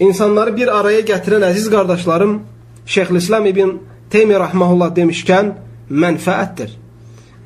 [0.00, 2.36] insanları bir araya gətirən əziz qardaşlarım
[2.86, 3.72] Şeyxülislam ibn
[4.14, 5.50] Teymiyyə rahmehullah demişkən
[5.90, 6.70] mənfəətdir.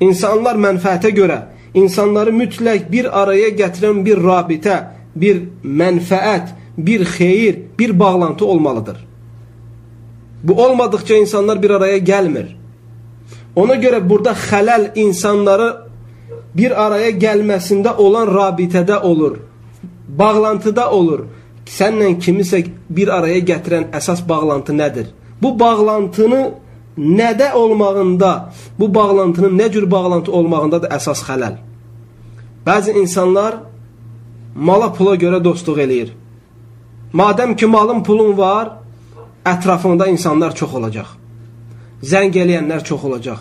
[0.05, 1.39] İnsanlar mənfəətə görə
[1.73, 4.77] insanları mütləq bir araya gətirən bir rabitə,
[5.15, 9.01] bir mənfəət, bir xeyir, bir bağlantı olmalıdır.
[10.43, 12.58] Bu olmadıkça insanlar bir araya gəlmir.
[13.55, 15.69] Ona görə burada xələl insanları
[16.53, 19.39] bir araya gəlməsində olan rabitədə olur,
[20.07, 21.25] bağlantıda olur.
[21.69, 25.11] Sənlə kimisə bir araya gətirən əsas bağlantı nədir?
[25.41, 26.41] Bu bağlantını
[26.97, 28.31] nədə olmağında,
[28.79, 31.59] bu bağlantının nə cür bağlantı olmağında da əsas xələl.
[32.65, 33.61] Bəzi insanlar
[34.55, 36.09] mala pula görə dostluq eləyir.
[37.13, 38.73] Madəm ki, malın pulun var,
[39.45, 41.18] ətrafında insanlar çox olacaq.
[42.01, 43.39] Zəng eləyənlər çox olacaq.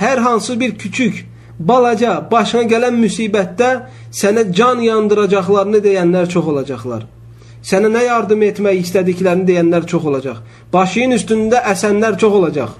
[0.00, 1.26] Hər hansı bir küçük,
[1.58, 3.70] balaca, başına gələn müsibətdə
[4.12, 7.04] sənə can yandıracaqlarını deyənlər çox olacaqlar.
[7.62, 10.40] Sənə nə yardım etmək istədiklərini deyənlər çox olacaq.
[10.72, 12.74] Başının üstündə əsənlər çox olacaq.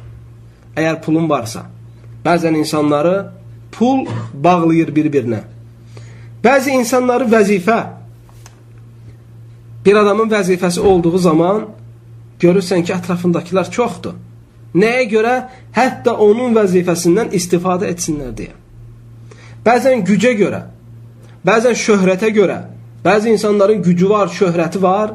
[0.75, 1.67] Əgər pulun varsa.
[2.25, 3.17] Bəzən insanları
[3.73, 5.43] pul bağlayır bir-birinə.
[6.43, 7.79] Bəzi insanları vəzifə,
[9.85, 11.65] bir adamın vəzifəsi olduğu zaman
[12.43, 14.15] görürsən ki, ətrafındakılar çoxdur.
[14.75, 15.35] Nəyə görə?
[15.77, 18.55] Hətta onun vəzifəsindən istifadə etsinlər deyə.
[19.67, 20.63] Bəzən gücə görə,
[21.47, 22.59] bəzən şöhrətə görə,
[23.05, 25.13] bəzi insanların gücü var, şöhrəti var,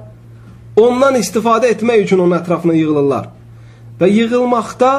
[0.78, 3.32] ondan istifadə etmək üçün onun ətrafına yığılırlar.
[4.00, 4.92] Və yığılmaqda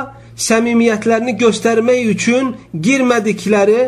[0.49, 3.81] səmimiyyətlərini göstərmək üçün girmədikləri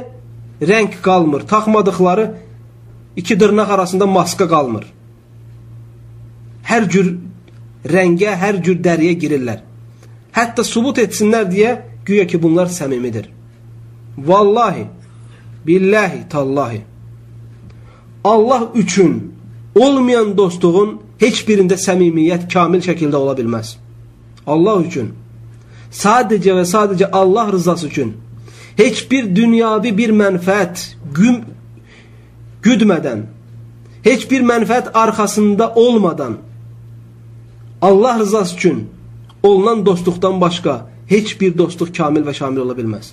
[0.70, 2.30] rəng qalmır, taxmadıqları
[3.16, 4.86] iki dırnaq arasında maska qalmır
[6.70, 7.10] hər cür
[7.90, 9.62] rəngə, hər cür dəriyə girirlər.
[10.36, 13.28] Hətta subut etsinlər deyə güya ki, bunlar səmimidir.
[14.18, 14.86] Vallahi,
[15.66, 16.82] billahi, tallahi.
[18.24, 19.34] Allah üçün
[19.74, 23.76] olmayan dostluğun heç birində səmimiyyət kamil şəkildə ola bilməz.
[24.46, 25.12] Allah üçün.
[25.90, 28.14] Sadəcə və sadəcə Allah rızası üçün.
[28.76, 31.42] Heç bir dünyavi bir mənfəət güm,
[32.62, 33.26] güdmədən,
[34.04, 36.38] heç bir mənfəət arxasında olmadan,
[37.82, 38.88] Allah rızası üçün
[39.42, 43.12] olunan dostluqdan başqa heç bir dostluq kamil və şamil ola bilməz.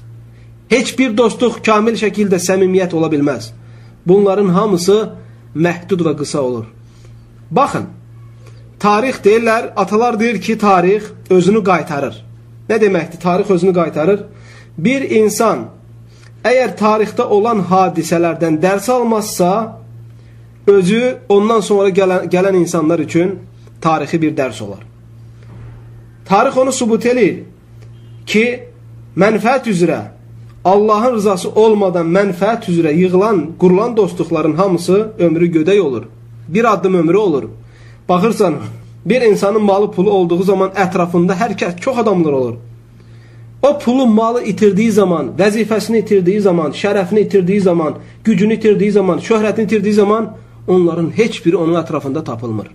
[0.69, 3.51] Heç bir dostluq kamil şəkildə səmimiyyət ola bilməz.
[4.07, 4.97] Bunların hamısı
[5.55, 6.65] məhdud və qısa olur.
[7.51, 7.87] Baxın,
[8.79, 12.23] tarix deyirlər, atalar deyir ki, tarix özünü qaytarır.
[12.69, 13.19] Nə deməkdir?
[13.19, 14.23] Tarix özünü qaytarır.
[14.77, 15.67] Bir insan
[16.43, 19.79] əgər tarixdə olan hadisələrdən dərs almazsa,
[20.67, 23.39] özü ondan sonra gələn, gələn insanlar üçün
[23.81, 24.86] tarixi bir dərs olar.
[26.27, 27.43] Tarix onu subut eləyir
[28.27, 28.45] ki,
[29.15, 29.99] mənfəət üzrə
[30.67, 36.03] Allahın rızası olmadan mənfəət üzrə yığılan, qurulan dostluqların hamısı ömrü gödək olur.
[36.47, 37.43] Bir addım ömrü olur.
[38.09, 38.55] Baxırsan,
[39.05, 42.55] bir insanın malı pulu olduğu zaman ətrafında hər kəs, çox adamlar olur.
[43.61, 49.63] O pulu, malı itirdiyi zaman, vəzifəsini itirdiyi zaman, şərəfini itirdiyi zaman, gücünü itirdiyi zaman, şöhrətini
[49.63, 50.33] itirdiyi zaman
[50.67, 52.67] onların heç biri onun ətrafında tapılmır.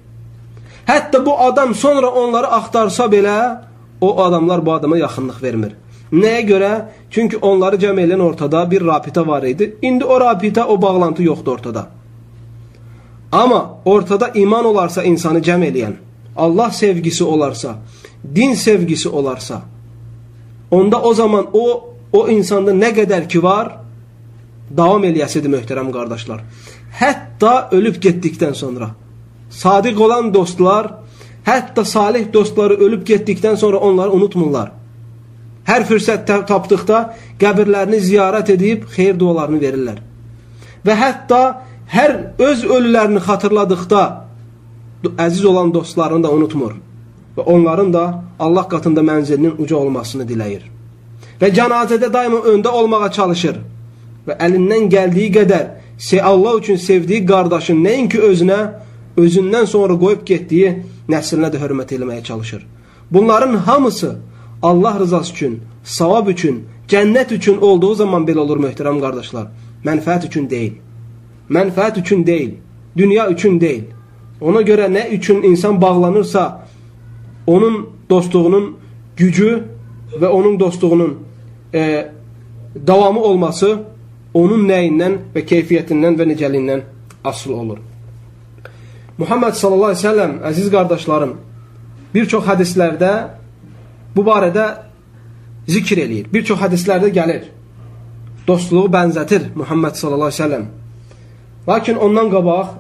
[0.87, 3.61] Hətta bu adam sonra onları axtarsa belə,
[4.01, 5.77] o adamlar bu adama yaxınlıq vermir.
[6.13, 6.71] Nəyə görə?
[7.11, 9.77] Çünki onları cəm eləyən ortada bir rabitə var idi.
[9.83, 11.87] İndi o rabitə, o bağlantı yoxdur ortada.
[13.33, 15.95] Amma ortada iman olarsa insanı cəm eləyən,
[16.37, 17.77] Allah sevgisi olarsa,
[18.35, 19.63] din sevgisi olarsa,
[20.71, 23.79] onda o zaman o o insanda nə qədər ki var,
[24.71, 26.43] davam eləyəsidir möhtərəm qardaşlar.
[27.01, 28.91] Hətta ölüb getdikdən sonra.
[29.53, 30.89] Sadiq olan dostlar,
[31.45, 34.73] hətta salih dostları ölüb getdikdən sonra onları unutmurlar.
[35.69, 37.03] Hər fürsət tapdıqda
[37.39, 39.99] qəbirlərini ziyarət edib xeyir dualarını verirlər.
[40.87, 41.43] Və hətta
[41.93, 44.03] hər öz ölülərini xatırladıqda
[45.19, 46.73] əziz olan dostlarını da unutmur.
[47.37, 48.05] Və onların da
[48.39, 50.65] Allah qatında mənzilinin uca olmasını diləyir.
[51.41, 53.61] Və cənazədə daima öndə olmağa çalışır.
[54.27, 55.67] Və əlindən gəldiyi qədər
[56.23, 58.59] Allah üçün sevdiyi qardaşın nəinki özünə,
[59.17, 60.77] özündən sonra qoyub getdiyi
[61.09, 62.67] nəslinə də hörmət eləməyə çalışır.
[63.11, 64.17] Bunların hamısı
[64.63, 69.49] Allah rızası üçün, savab üçün, cənnət üçün olduğu zaman belə olur möhtərəm qardaşlar.
[69.85, 70.79] Mənfəət üçün deyil.
[71.51, 72.55] Mənfəət üçün deyil.
[72.97, 73.85] Dünya üçün deyil.
[74.41, 76.67] Ona görə nə üçün insan bağlanırsa,
[77.47, 78.77] onun dostluğunun
[79.17, 79.63] gücü
[80.21, 81.19] və onun dostluğunun
[81.75, 82.09] e,
[82.87, 83.79] davamı olması
[84.35, 86.83] onun nəyindən və keyfiyyətindən və necəliyindən
[87.25, 87.79] asılı olur.
[89.19, 91.33] Muhammed sallallahu aleyhi ve sellem, əziz qardaşlarım,
[92.15, 93.13] bir çox hədislərdə
[94.17, 94.67] bu barədə
[95.69, 96.31] zikr eləyir.
[96.33, 97.43] Bir çox hədislərdə gəlir.
[98.47, 100.65] Dostluğu bənzətir Muhammed sallallahu əleyhi və səlləm.
[101.69, 102.73] Lakin ondan qabaq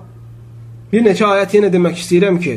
[0.93, 2.57] bir neçə ayət yenə demək istəyirəm ki,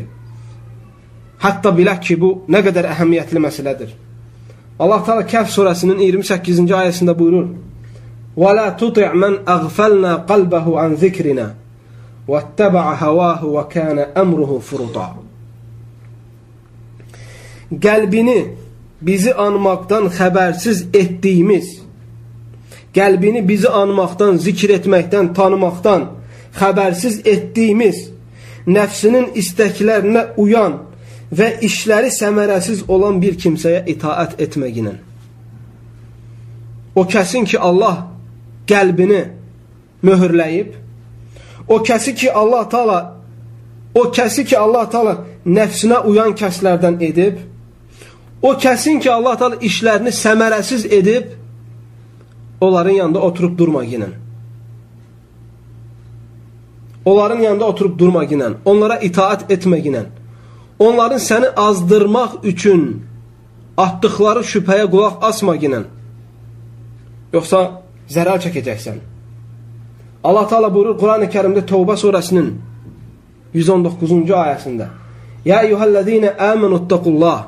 [1.44, 3.92] hətta bilək ki, bu nə qədər əhəmiyyətli məsələdir.
[4.80, 7.52] Allah Teala Kəhf surəsinin 28-ci ayəsində buyurur:
[8.36, 11.54] "Və la tuti' men aghfalna qalbahu an zikrina
[12.28, 15.08] wattaba'a hawahu və kana amruhu furuta."
[17.86, 18.40] Qəlbini
[19.02, 21.68] bizi anmaqdan xəbərsiz etdiyimiz,
[22.98, 26.10] qəlbini bizi anmaqdan, zikr etməkdən, tanımaqdan
[26.60, 27.98] xəbərsiz etdiyimiz,
[28.68, 30.80] nəfsinin istəklərinə uyan
[31.36, 34.96] və işləri səmərəsiz olan bir kimsəyə itaət etməginə.
[36.96, 38.06] O kəsin ki, Allah
[38.70, 39.22] qəlbini
[40.06, 40.85] möhürləyib,
[41.68, 43.00] o kəsi ki, Allah taala
[43.96, 47.40] o kəsi ki, Allah taala nəfsinə uyan kəslərdən edib,
[48.46, 51.32] O kəsin ki, Allah Teala işlərini səmərəsiz edib,
[52.62, 54.12] onların yanında oturub durma ginən.
[57.06, 58.60] Onların yanında oturub durma ginən.
[58.66, 60.06] Onlara itaat etmə ginən.
[60.80, 62.86] Onların səni azdırmaq üçün
[63.78, 65.90] atdıqları şübhəyə qulaq asma ginən.
[67.34, 67.62] Yoxsa
[68.10, 69.02] zərər çəkəcəksən.
[70.28, 72.48] Allah Teala buyurur Quran-ı Kərimdə Tövbə surəsinin
[73.54, 74.88] 119-cu ayəsində:
[75.46, 77.40] "Ya eyyuhellezine amenuttaqullah"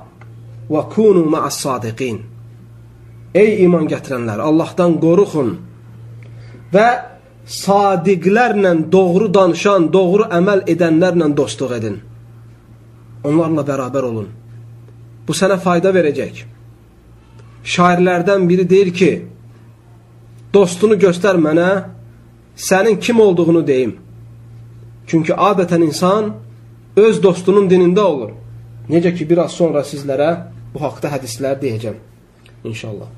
[0.74, 2.18] və kunu ma'as sadiqin.
[3.42, 5.50] Ey iman gətirənlər, Allahdan qorxun
[6.74, 6.88] və
[7.64, 11.98] sadiqlərlə doğru danışan, doğru əməl edənlərlə dostluq edin.
[13.28, 14.28] Onlarla bərabər olun.
[15.26, 16.44] Bu sənə fayda verəcək.
[17.74, 19.12] Şairlərdən biri deyir ki,
[20.54, 21.97] dostunu göstər mənə,
[22.58, 23.96] sənin kim olduğunu deyim.
[25.08, 26.34] Çünki adətən insan
[26.98, 28.32] öz dostunun dinində olur.
[28.90, 30.32] Necə ki, biraz sonra sizlərə
[30.74, 31.96] bu haqda hədislər deyəcəm.
[32.66, 33.10] İnşallah.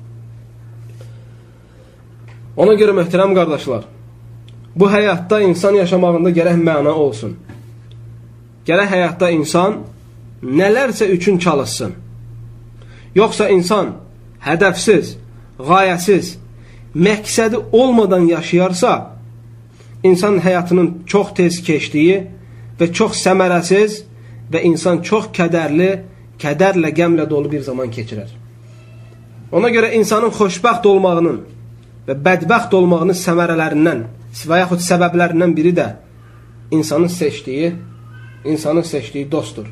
[2.60, 3.86] Ona görə möhtərəm qardaşlar,
[4.76, 7.36] bu həyatda insan yaşamağında gərək məna olsun.
[8.66, 9.80] Gərək həyatda insan
[10.42, 11.94] nələrsə üçün çalışsın.
[13.14, 13.94] Yoxsa insan
[14.44, 15.16] hədəfsiz,
[15.58, 16.36] qayəsiz,
[16.94, 19.09] məqsədi olmadan yaşayarsa,
[20.02, 22.18] insan həyatının çox tez keçdiyi
[22.80, 24.02] və çox səmərəsiz
[24.52, 25.90] və insan çox kədərli,
[26.40, 28.30] kədərlə, qəmlə dolu bir zaman keçirər.
[29.52, 31.40] Ona görə insanın xoşbəxt olmağının
[32.06, 34.04] və bədbəxt olmağının səmərələrindən
[34.46, 35.88] və yaxud səbəblərindən biri də
[36.70, 37.72] insanın seçdiyi,
[38.44, 39.66] insanın seçdiyi dostdur.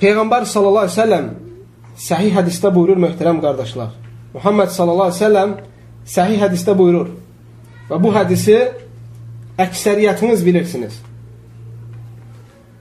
[0.00, 1.30] Peyğəmbər sallallahu əleyhi və səlləm
[2.00, 3.90] səhih hədisdə buyurur möhtərəm qardaşlar.
[4.34, 5.56] Muhammed sallallahu əleyhi və səlləm
[6.14, 7.10] səhih hədisdə buyurur.
[7.90, 8.56] Və bu hədisi
[9.60, 10.94] əksəriyyətiniz bilirsiniz.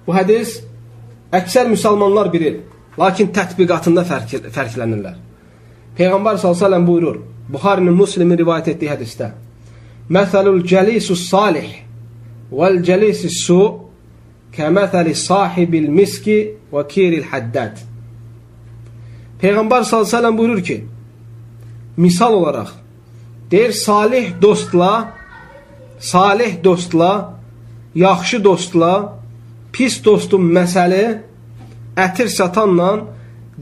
[0.05, 0.59] Bu hədis
[1.35, 2.61] əksər müsəlmanlar bilir,
[2.97, 5.17] lakin tətbiqatında fərq, fərqlənirlər.
[5.97, 9.31] Peyğəmbər s.ə.v buyurur, Buxarinin Muslimin rivayət etdiyi hədisdə,
[10.09, 11.69] Məsəlul cəlisus salih
[12.49, 13.59] vəl cəlisis su
[14.55, 16.39] kəməthəli sahibil miski
[16.71, 17.83] və kiril həddəd.
[19.41, 20.79] Peyğəmbər s.ə.v buyurur ki,
[22.01, 22.73] misal olaraq,
[23.51, 25.13] deyir, salih dostla,
[25.99, 27.33] salih dostla,
[27.95, 29.19] yaxşı dostla,
[29.73, 31.03] pis dostun məsəli
[31.97, 32.89] ətir satanla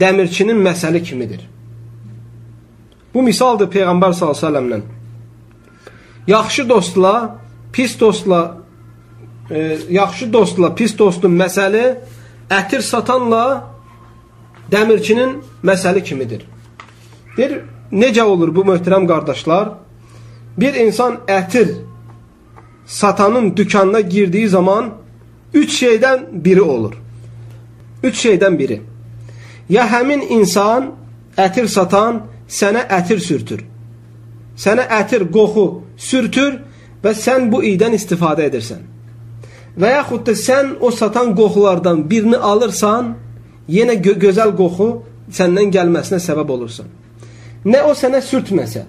[0.00, 1.40] dəmirçinin məsəli kimidir.
[3.14, 4.80] Bu misaldır Peyğəmbər s.ə.v-lə.
[6.26, 7.38] Yaxşı dostla,
[7.72, 8.58] pis dostla,
[9.50, 11.84] e, yaxşı dostla, pis dostun məsəli
[12.50, 13.64] ətir satanla
[14.70, 16.44] dəmirçinin məsəli kimidir.
[17.38, 19.70] Bir, necə olur bu möhtərəm qardaşlar?
[20.58, 21.74] Bir insan ətir
[22.86, 24.90] satanın dükanına girdiyi zaman
[25.54, 26.94] üç şeydən biri olur.
[28.02, 28.82] Üç şeydən biri.
[29.68, 30.92] Ya həmin insan
[31.36, 33.64] ətir satan sənə ətir sürtür.
[34.56, 36.58] Sənə ətir, qoxu sürtür
[37.04, 38.80] və sən bu iydən istifadə edirsən.
[39.78, 43.14] Və yaxud da sən o satan qoxulardan birini alırsan,
[43.68, 44.88] yenə gö gözəl qoxu
[45.30, 46.88] səndən gəlməsinə səbəb olursan.
[47.64, 48.84] Nə o sənə sürtməsə,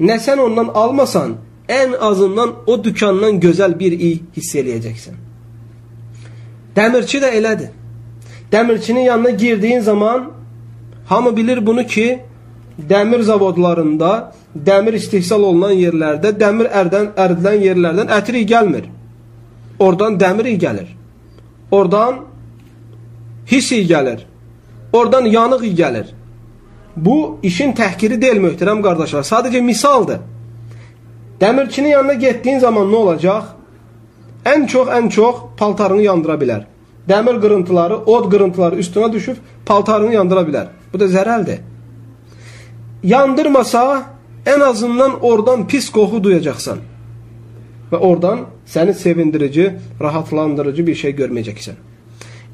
[0.00, 1.36] nə sən ondan almasan,
[1.68, 5.16] ən azından o dükandan gözəl bir iy hiss eləyəcəksən.
[6.76, 7.70] Dəmirçi də elədir.
[8.52, 10.30] Dəmirçinin yanına girdiyin zaman
[11.06, 12.20] hamı bilir bunu ki,
[12.90, 14.32] dəmir zavodlarında,
[14.66, 18.88] dəmir istihsal olunan yerlərdə, dəmir ərdən, ərdilən yerlərdən ətri gəlmir.
[19.78, 20.88] Oradan dəmir iyi gəlir.
[21.70, 22.20] Oradan
[23.46, 24.26] his iyi gəlir.
[24.92, 26.06] Oradan yanıq iyi gəlir.
[26.96, 29.26] Bu işin təhkiri deyil möhtərəm qardaşlar.
[29.26, 30.20] Sadəcə misaldır.
[31.40, 33.54] Dəmirçinin yanına getdiyin zaman nə olacaq?
[34.44, 36.64] ən çox ən çox paltarını yandıra bilər.
[37.08, 40.66] Dəmir qırıntıları, od qırıntıları üstünə düşüb paltarını yandıra bilər.
[40.92, 41.60] Bu da zərərdir.
[43.02, 44.02] Yandırmasa,
[44.46, 46.78] ən azından oradan pis qoxu duyacaqsan.
[47.92, 51.76] Və oradan səni sevindirici, rahatlandırıcı bir şey görməyəcəksən.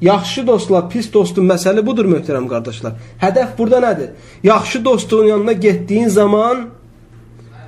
[0.01, 2.95] Yaxşı dostla pis dostun məsələ budur möhtərəm qardaşlar.
[3.21, 4.07] Hədəf burada nədir?
[4.43, 6.63] Yaxşı dostun yanına getdiyin zaman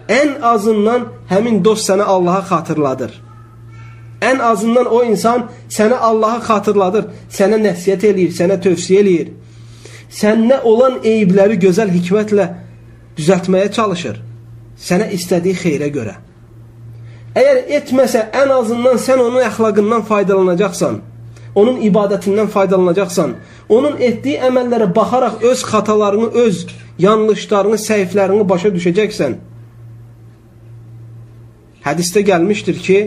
[0.10, 3.22] ən azından həmin dost sənə Allaha xatırladır.
[4.22, 9.32] Ən azından o insan sənə Allahı xatırladır, sənə nəsiyyət eləyir, sənə tövsiyə eləyir.
[10.10, 12.50] Səndə olan eyibləri gözəl hikmətlə
[13.18, 14.22] düzəltməyə çalışır.
[14.88, 16.16] Sənə istədiyi xeyrə görə.
[17.36, 21.02] Əgər etməsə, ən azından sən onun əxlaqından faydalanacaqsan,
[21.56, 23.36] onun ibadətindən faydalanacaqsan,
[23.70, 26.64] onun etdiyi əməllərə baxaraq öz xatalarını, öz
[27.00, 29.36] yanlışlarını, səhiflərini başa düşəcəksən.
[31.84, 33.00] Hədisdə gəlmişdir ki,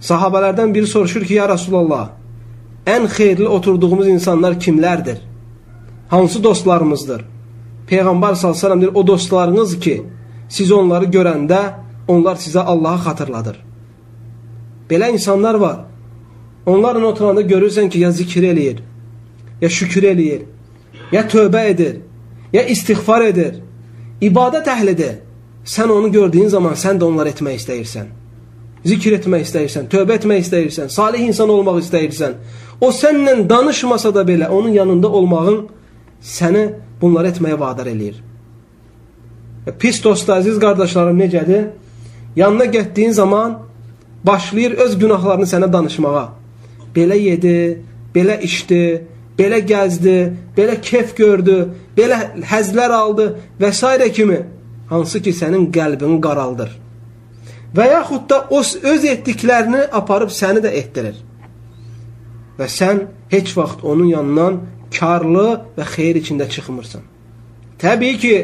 [0.00, 2.06] Sahabələrdən biri soruşur ki, ya Rasulallah,
[2.88, 5.18] ən xeyirli oturduğumuz insanlar kimlərdir?
[6.08, 7.26] Hansı dostlarımızdır?
[7.90, 9.96] Peyğəmbər s.ə.v deyir, o dostlarınız ki,
[10.48, 11.60] siz onları görəndə
[12.08, 13.60] onlar sizə Allahı xatırladır.
[14.90, 15.76] Belə insanlar var.
[16.66, 18.78] Onlarla oturanda görürsən ki, ya zikir eləyir,
[19.60, 20.46] ya şükür eləyir,
[21.12, 22.00] ya tövbə edir,
[22.52, 23.60] ya istighfar edir,
[24.20, 25.20] ibadət əhlidir.
[25.64, 28.16] Sən onu gördüyün zaman sən də onlar etmək istəyirsən
[28.86, 32.36] zikr etmək istəyirsən, tövbə etmək istəyirsən, salih insan olmaq istəyirsən,
[32.80, 35.60] o sənlə danışmasa da belə onun yanında olmağın
[36.24, 36.66] səni
[37.00, 38.20] bunları etməyə vadar eləyir.
[39.66, 41.68] E, pis dost, əziz qardaşlarım necədir?
[42.36, 43.58] Yanına getdiyin zaman
[44.24, 46.28] başlayır öz günahlarını sənə danışmağa.
[46.94, 47.78] Belə yedi,
[48.14, 48.82] belə içdi,
[49.38, 50.18] belə gəzdi,
[50.56, 51.58] belə kef gördü,
[51.96, 52.18] belə
[52.50, 54.12] həzlər aldı və s.
[54.12, 54.40] kimi
[54.90, 56.70] hansı ki sənin qəlbini qaraldır.
[57.76, 58.60] Və yaxud da o
[58.92, 61.16] öz etdiklərini aparıb səni də etdirir.
[62.58, 64.60] Və sən heç vaxt onun yanından
[64.98, 67.02] karlı və xeyir içində çıxmırsan.
[67.78, 68.34] Təbii ki,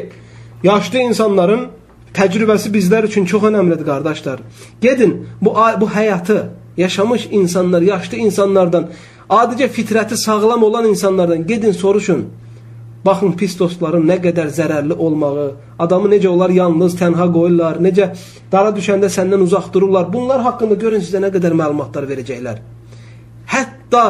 [0.63, 1.67] yaşlı insanların
[2.15, 4.39] təcrübəsi bizlər üçün çox önəmlidir, qardaşlar.
[4.81, 8.89] Gedin, bu, bu həyatı yaşamış insanlar, yaşlı insanlardan,
[9.29, 12.25] adicə fitrəti sağlam olan insanlardan gedin, soruşun.
[13.05, 18.09] Baxın pis dostların nə qədər zərərli olmağı, adamı necə onlar yalnız, tənha qoyurlar, necə
[18.51, 20.09] dara düşəndə səndən uzaq dururlar.
[20.13, 22.59] Bunlar haqqında görün sizə nə qədər məlumatlar verəcəklər.
[23.53, 24.03] Hətta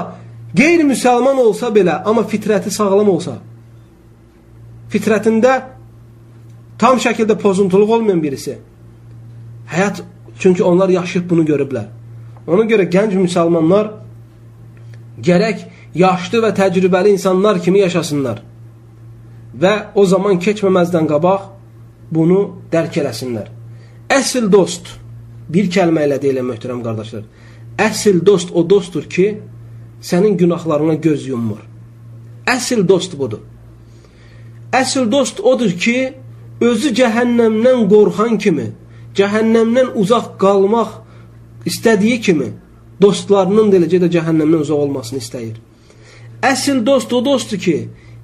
[0.58, 3.38] qeyri-müsəlman olsa belə, amma fitrəti sağlam olsa,
[4.94, 5.54] fitrətində
[6.80, 8.58] tam şəkildə pozuntuluq olmayan birisi,
[9.74, 10.02] həyat,
[10.40, 11.88] çünki onlar yaşayıb bunu görüblər.
[12.48, 13.92] Ona görə gənc müsəlmanlar
[15.24, 15.66] gərək
[15.98, 18.44] yaşlı və təcrübəli insanlar kimi yaşasınlar
[19.62, 21.48] və o zaman keçməməzdən qabaq
[22.14, 22.40] bunu
[22.72, 23.50] dərk eləsinlər.
[24.14, 24.94] Əsl dost,
[25.50, 27.26] bir kəlmə ilə deyilən möhtərəm qardaşlar,
[27.82, 29.28] əsl dost o dostdur ki,
[30.02, 31.64] sənin günahlarına göz yummur.
[32.48, 33.42] Əsl dost budur.
[34.72, 36.14] Əsl dost odur ki,
[36.62, 38.70] özü cəhənnəmdən qorxan kimi,
[39.18, 41.02] cəhənnəmdən uzaq qalmaq
[41.70, 42.50] istədiyi kimi,
[43.02, 45.58] dostlarının da eləcə də cəhənnəmdən uzaq olmasını istəyir.
[46.52, 47.78] Əsl dost o dostdur ki,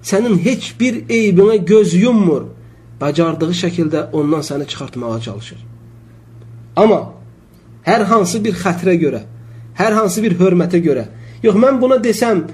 [0.03, 2.49] sənin heç bir eybinə göz yummur,
[3.01, 5.59] bacardığı şəkildə ondan səni çıxartmağa çalışır.
[6.75, 7.01] Amma
[7.85, 9.23] hər hansı bir xətrə görə,
[9.79, 11.07] hər hansı bir hörmətə görə,
[11.43, 12.45] yox mən buna desəm,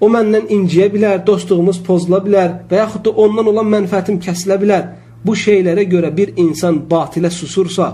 [0.00, 4.88] o məndən inciyə bilər, dostluğumuz pozula bilər və yaxud da ondan olan mənfəətim kəsilə bilər.
[5.24, 7.86] Bu şeylərə görə bir insan batilə susursa,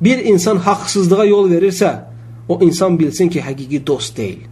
[0.00, 1.94] bir insan haqsızlığa yol verirsə,
[2.48, 4.44] o insan bilsin ki, həqiqi dost deyil.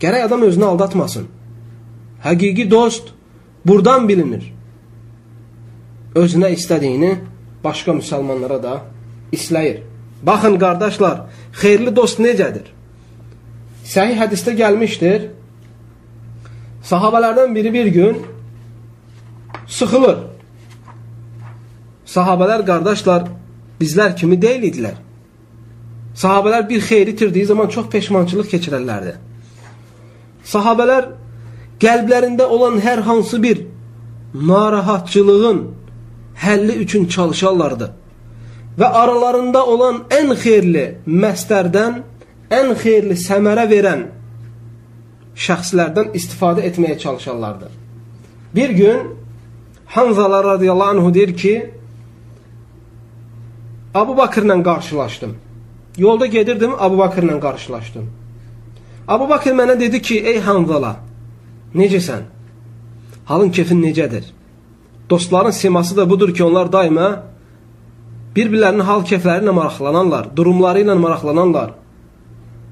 [0.00, 1.28] Gərək adam özünü aldatmasın.
[2.24, 3.12] Həqiqi dost
[3.66, 4.52] buradan bilinir.
[6.14, 7.14] Özünə istədiyini
[7.64, 8.74] başqa müsəlmanlara da
[9.32, 9.82] isləyir.
[10.22, 11.22] Baxın, qardaşlar,
[11.62, 12.68] xeyirli dost necədir?
[13.84, 15.30] Səhih hədistə gəlmişdir.
[16.86, 18.20] Sahabələrdən biri bir gün
[19.66, 20.18] sıxılır.
[22.06, 23.30] Sahabələr, qardaşlar,
[23.82, 24.96] bizlər kimi deyil idilər.
[26.22, 29.14] Sahabələr bir xeyri itirdiyi zaman çox peşmançılıq keçirərlərdi.
[30.54, 31.08] Sahabələr
[31.82, 33.64] qəlblərində olan hər hansı bir
[34.34, 35.62] narahatçılığın
[36.44, 37.92] həlli üçün çalışarlardı.
[38.78, 41.98] Və aralarında olan ən xeyirli məstərdən,
[42.50, 44.06] ən xeyirli səmərə verən
[45.36, 47.68] şəxslərdən istifadə etməyə çalışarlardı.
[48.54, 49.18] Bir gün
[49.86, 51.70] Hanzala radiyallahu anhu deyir ki,
[53.94, 55.36] Abu Bakırla qarşılaşdım.
[55.96, 58.10] Yolda gedirdim, Abu Bakırla qarşılaşdım.
[59.08, 60.96] Abu Bakır mənə dedi ki, ey Hanzala,
[61.74, 62.22] necəsən?
[63.24, 64.24] Halın kefin necədir?
[65.10, 67.22] Dostların siması da budur ki, onlar daima
[68.36, 71.74] bir-birlərinin hal kefləri ilə maraqlananlar, durumları ilə maraqlananlar.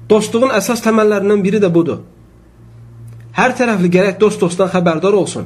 [0.09, 2.01] Dostluğun əsas təməllərindən biri də budur.
[3.37, 5.45] Hər tərəfli gərək dost dostdan xəbərdar olsun.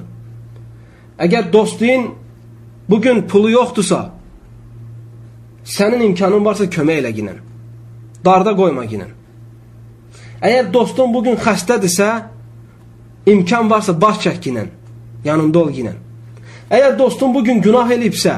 [1.20, 2.08] Əgər dostluğun
[2.90, 4.00] bugün pulu yoxdursa,
[5.66, 7.38] sənin imkanın varsa kömək elə ginən.
[8.26, 9.11] Darda qoyma ginən.
[10.45, 12.09] Əgər dostun bugün xəstədirsə,
[13.34, 14.70] imkan varsa baş çək ginən.
[15.26, 15.97] Yanında ol ginən.
[16.70, 18.36] Əgər dostun bugün günah elibsə,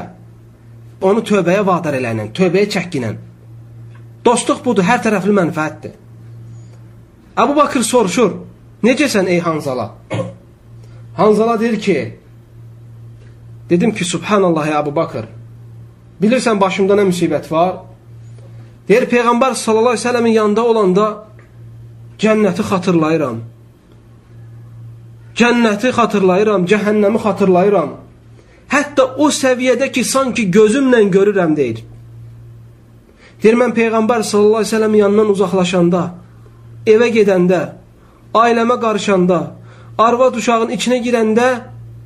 [1.00, 3.16] onu tövbəyə vadar eləyinən, tövbəyə çəkkinən.
[4.24, 5.94] Dostluq budur, hər tərəfli mənfəətdir.
[7.38, 8.32] Əbu Bakır soruşur,
[8.84, 9.92] necəsən ey Hanzala?
[11.16, 11.98] Hanzala deyir ki,
[13.70, 15.28] dedim ki, Subhanallah ey Əbu Bakır,
[16.22, 17.84] bilirsən başımda nə müsibət var?
[18.88, 21.06] Deyir, Peyğəmbər sallallahu aleyhi ve sellemin yanında olanda
[22.18, 23.40] cənnəti xatırlayıram.
[25.38, 27.90] Cənnəti xatırlayıram, cəhənnəmi xatırlayıram.
[28.72, 31.84] Hətta o səviyyədə ki, sanki gözümlə görürəm deyir.
[33.42, 36.02] Deyir, mən Peyğəmbər sallallahu aleyhi sellem yanından uzaqlaşanda,
[36.94, 37.60] evə gedəndə,
[38.34, 39.38] ailəmə qarışanda,
[39.98, 41.48] arvad uşağın içinə girəndə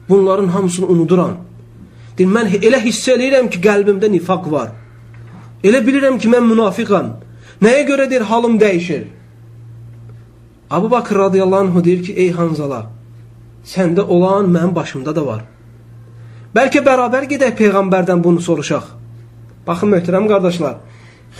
[0.08, 1.36] bunların hamısını unuduram.
[2.22, 4.72] Deyir, mən elə hiss eləyirəm ki, qəlbimdə nifaq var.
[5.64, 7.08] Elə bilirəm ki, mən münafiqam.
[7.62, 9.04] Nəyə görə deyir, halım dəyişir?
[10.70, 12.90] Abu Bakır radiyallahu anh deyir ki, ey Hanzala,
[13.66, 15.42] səndə olan mənim başımda da var.
[16.54, 18.84] Bəlkə bərabər gedək Peyğəmbərdən bunu soruşaq.
[19.66, 20.78] Baxın, möhtərəm qardaşlar,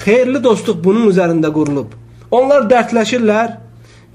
[0.05, 1.95] xeyirli dostluq bunun üzərində qurulub.
[2.31, 3.55] Onlar dərdləşirlər,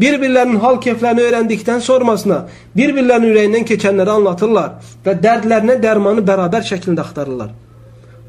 [0.02, 2.44] bir-birlərinin hal keflərini öyrəndikdən sonrasına
[2.78, 7.54] bir-birlərinin ürəyindən keçənləri anlatırlar və dərdlərinə dərmanı bərabər şəklində axtarırlar.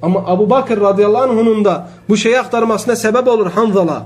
[0.03, 3.99] Amma Abu Bakır radiyallahu anhunun da bu şeyi axtarmasına səbəb olur Hanzala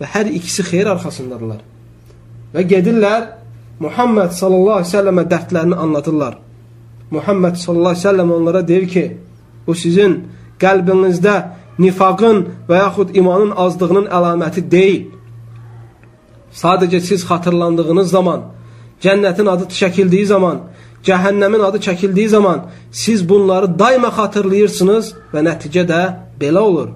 [0.00, 1.60] və hər ikisi xeyir arxasındadırlar.
[2.54, 3.22] Və gedirlər
[3.80, 6.38] Muhammed sallallahu aleyhi ve selleme dərdlərini anlatırlar.
[7.10, 9.16] Muhammed sallallahu aleyhi ve sellem onlara deyir ki,
[9.66, 10.18] bu sizin
[10.60, 11.34] qəlbinizdə
[11.78, 15.06] nifaqın və yaxud imanın azlığının əlaməti deyil.
[16.54, 18.40] Sadəcə siz xatırlandığınız zaman,
[19.02, 20.60] cənnətin adı çəkildiyi zaman,
[21.06, 26.02] cəhənnəmin adı çəkildiyi zaman siz bunları daima xatırlayırsınız və nəticə də
[26.40, 26.88] belə olur.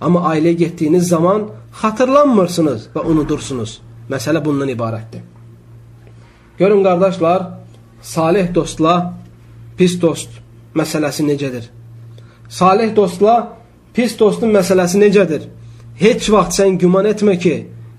[0.00, 1.48] Amma ailəyə getdiyiniz zaman
[1.80, 3.80] xatırlanmırsınız və unudursunuz.
[4.10, 5.22] Məsələ bundan ibarətdir.
[6.58, 7.42] Görün qardaşlar,
[8.02, 9.14] salih dostla
[9.78, 10.28] pis dost
[10.76, 11.64] məsələsi necədir?
[12.48, 13.56] Salih dostla
[13.94, 15.48] pis dostun məsələsi necədir?
[15.98, 17.54] Heç vaxt sən güman etmə ki,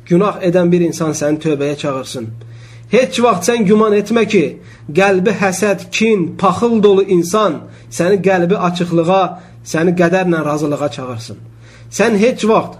[0.05, 2.27] günah edən bir insan səni tövbəyə çağırsın.
[2.91, 4.43] Heç vaxt sən güman etmə ki,
[4.99, 7.61] qəlbi həsəd, kin, paxıl dolu insan
[7.97, 9.23] səni qəlbi açıqlığa,
[9.65, 11.37] səni qədərlə razılığa çağırsın.
[11.97, 12.77] Sən heç vaxt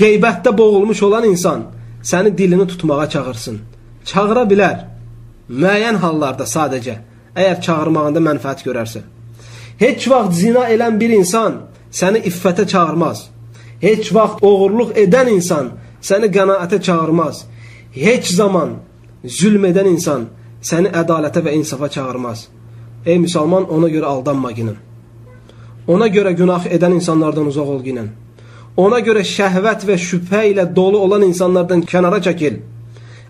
[0.00, 1.66] qeybətdə boğulmuş olan insan
[2.02, 3.60] səni dilini tutmağa çağırsın.
[4.04, 4.78] Çağıra bilər.
[5.50, 6.96] Müəyyən hallarda sadəcə,
[7.36, 9.04] əgər çağırmağında mənfəət görərsə.
[9.78, 11.60] Heç vaxt zina edən bir insan
[11.92, 13.28] səni iffətə çağırmaz.
[13.80, 15.72] Heç vaxt oğurluq edən insan
[16.08, 17.44] səni qənaətə çağırmaz.
[17.94, 18.76] Heç zaman
[19.24, 20.26] zülm edən insan
[20.64, 22.48] səni ədalətə və insafa çağırmaz.
[23.06, 24.76] Ey müsəlman, ona görə aldanma ginin.
[25.86, 28.10] Ona görə günah edən insanlardan uzaq ol ginin.
[28.76, 32.58] Ona görə şəhvət və şübhə ilə dolu olan insanlardan kənara çəkil.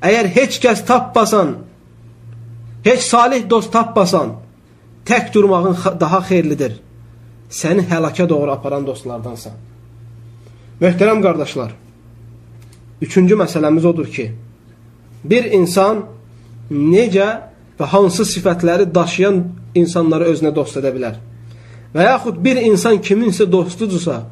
[0.04, 1.54] Əgər heç kəs tapmasan,
[2.86, 4.34] heç salih dost tapmasan,
[5.08, 6.78] tək durmağın daha xeyirlidir.
[7.50, 9.50] Səni həlakə doğru aparan dostlardansa.
[10.80, 11.74] Möhtərəm qardaşlar,
[13.02, 14.30] üçüncü məsələmiz odur ki,
[15.24, 16.04] bir insan
[16.70, 17.28] necə
[17.78, 19.42] və hansı sifətləri daşıyan
[19.74, 21.18] insanları özünə dost edə bilər?
[21.94, 24.22] Və yaxud bir insan kiminsə dostudursa,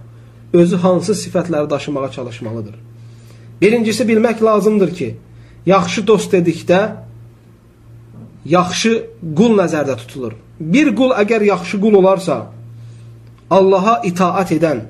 [0.53, 2.75] özü hansı sifətləri daşımağa çalışmalıdır?
[3.63, 5.15] Birincisi bilmək lazımdır ki,
[5.67, 6.81] yaxşı dost dedikdə
[8.45, 8.93] yaxşı
[9.37, 10.35] qul nəzərdə tutulur.
[10.61, 12.47] Bir qul əgər yaxşı qul olarsa,
[13.51, 14.87] Allaha itaat edən,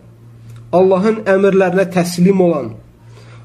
[0.72, 2.70] Allahın əmrlərinə təslim olan,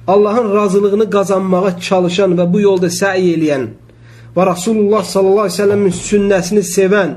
[0.08, 3.66] Allahın razılığını qazanmağa çalışan və bu yolda səy eləyən
[4.36, 7.16] və Rasulullah sallallahu aleyhi ve sellemin sünnəsini sevən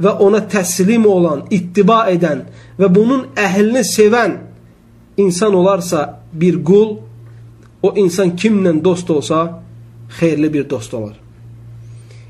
[0.00, 2.46] və ona təslim olan, ittiba edən
[2.80, 4.38] və bunun əhlini sevən
[5.16, 6.96] insan olarsa bir qul,
[7.82, 9.60] o insan kimlə dost olsa,
[10.18, 11.20] xeyirli bir dost olar.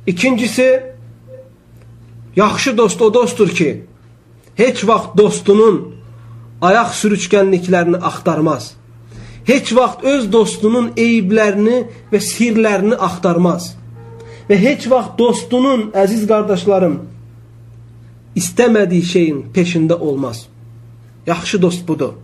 [0.06, 0.82] İkincisi,
[2.36, 3.84] yaxşı dost o dostdur ki,
[4.56, 5.94] heç vaxt dostunun
[6.61, 8.80] ayaq sürüşkənliklərini axtarmaz
[9.51, 11.78] heç vaxt öz dostunun eyiblərini
[12.12, 13.72] və sirlərini axtarmaz.
[14.48, 16.96] Və heç vaxt dostunun, əziz qardaşlarım,
[18.38, 20.46] istəmədiyi şeyin peşində olmaz.
[21.26, 22.14] Yaxşı dost budur.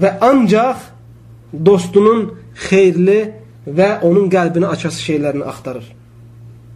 [0.00, 0.82] Və ancaq
[1.68, 2.26] dostunun
[2.68, 3.20] xeyirli
[3.66, 5.86] və onun qəlbini açası şeylərini axtarır.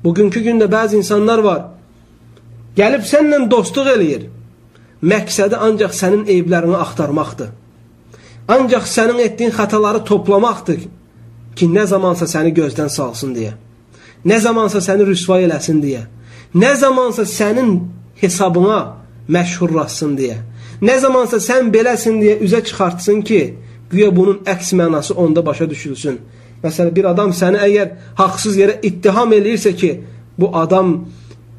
[0.05, 1.63] Bugünkü gündə bəzi insanlar var,
[2.79, 4.29] gəlib sənlə dostluq eləyir.
[5.03, 7.51] Məqsədi ancaq sənin eyiblərini axtarmaqdır.
[8.49, 10.81] Ancaq sənin etdiyin xətaları toplamaqdır
[11.57, 13.53] ki, nə zamansa səni gözdən salsın deyə.
[14.25, 16.07] Nə zamansa səni rüsvay eləsin deyə.
[16.55, 17.75] Nə zamansa sənin
[18.23, 18.79] hesabına
[19.29, 20.39] məşhurlaşsın deyə.
[20.83, 23.41] Nə zamansa sən beləsin deyə üzə çıxartsın ki,
[23.91, 26.19] güya bunun əks mənası onda başa düşülsün.
[26.63, 29.91] Məsələn, bir adam səni əgər haqsız yerə ittiham eləyirsə ki,
[30.39, 30.95] bu adam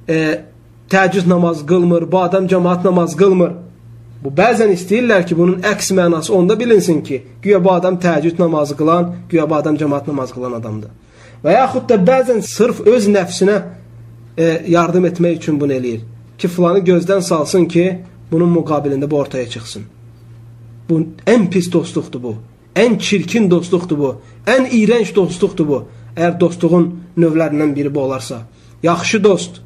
[0.10, 0.42] e,
[0.90, 3.52] təcüz namaz qılmır, bu adam cəmaat namaz qılmır.
[4.24, 8.76] Bu bəzən istəyirlər ki, bunun əks mənası onda bilinsin ki, güya bu adam təəccüd namazı
[8.76, 10.89] qılan, güya bu adam cəmaat namazı qılan adamdır.
[11.43, 13.55] Və yaxud da bəzən sırf öz nəfsinə
[14.38, 16.01] e, yardım etmək üçün bunu eləyir.
[16.38, 17.86] Ki, filanı gözdən salsın ki,
[18.32, 19.86] bunun müqabilində bu ortaya çıxsın.
[20.89, 22.36] Bu ən pis dostluqdur bu.
[22.76, 24.11] Ən çirkin dostluqdur bu.
[24.47, 25.80] Ən iyrənc dostluqdur bu.
[26.17, 28.41] Əgər dostluğun növlərindən biri bu olarsa.
[28.84, 29.61] Yaxşı dost,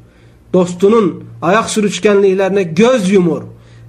[0.52, 3.42] dostunun ayaq sürüşkənliklərinə göz yumur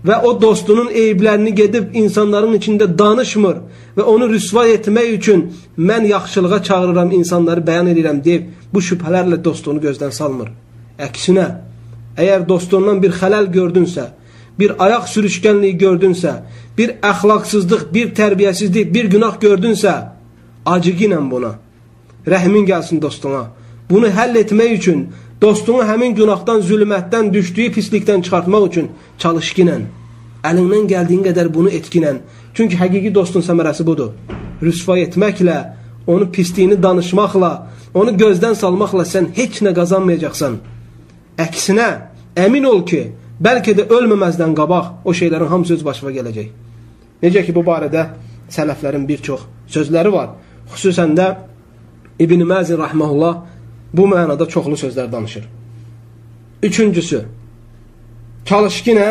[0.05, 3.61] və o dostunun eyiblərini gedib insanların içində danışmır
[3.97, 5.45] və onu rüsva etmək üçün
[5.77, 10.51] mən yaxşılığa çağırıram, insanları bəyan edirəm deyib bu şübhələrlə dostunu gözdən salmır.
[10.99, 11.47] Əksinə,
[12.17, 14.09] əgər dostundan bir xələl gördünsə,
[14.59, 16.33] bir ayaq sürüşkənliyi gördünsə,
[16.77, 19.93] bir əxlaqsızlıq, bir tərbiyəsizlik, bir günah gördünsə,
[20.65, 21.55] acıqı ilə buna.
[22.27, 23.49] Rəhmin gəlsin dostuna.
[23.89, 25.07] Bunu həll etmək üçün
[25.41, 28.89] dostunu həmin günahdan, zülmətdən, düşdüyü pislikdən çıxartmaq üçün
[29.19, 29.85] çalışqinən,
[30.49, 32.21] əlindən gəldiyin qədər bunu etkinən.
[32.55, 34.13] Çünki həqiqi dostun səmərəsi budur.
[34.61, 35.57] Rüsva etməklə,
[36.07, 37.51] onu pisliyini danışmaqla,
[37.93, 40.59] onu gözdən salmaqla sən heç nə qazanmayacaqsan.
[41.45, 41.87] Əksinə,
[42.45, 43.01] əmin ol ki,
[43.41, 46.47] bəlkə də ölməməzdən qabaq o şeylərin hamısı öz başına gələcək.
[47.23, 48.07] Necə ki, bu barədə
[48.51, 50.35] sələflərin bir çox sözləri var.
[50.71, 51.27] Xüsusən də
[52.19, 53.41] İbn-i Məzin rəhməhullah
[53.93, 55.43] bu mənada çoxlu sözlər danışır.
[56.63, 57.25] Üçüncüsü,
[58.45, 59.09] çalışqinə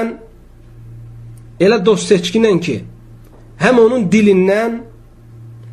[1.61, 2.79] elə dost seçkinən ki,
[3.61, 4.81] həm onun dilindən,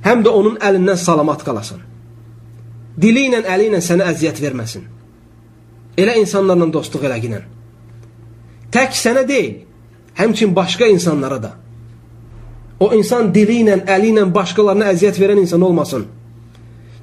[0.06, 1.82] həm də onun əlindən salamat qalasın.
[3.02, 4.86] Dili ilə, əli ilə sənə əziyyət verməsin.
[5.98, 7.44] Elə insanlarla dostluq eləginən.
[8.72, 9.62] Tək sənə deyil,
[10.20, 11.52] həmçin başqa insanlara da.
[12.80, 16.08] O insan dili ilə, əli ilə başqalarına əziyyət verən insan olmasın.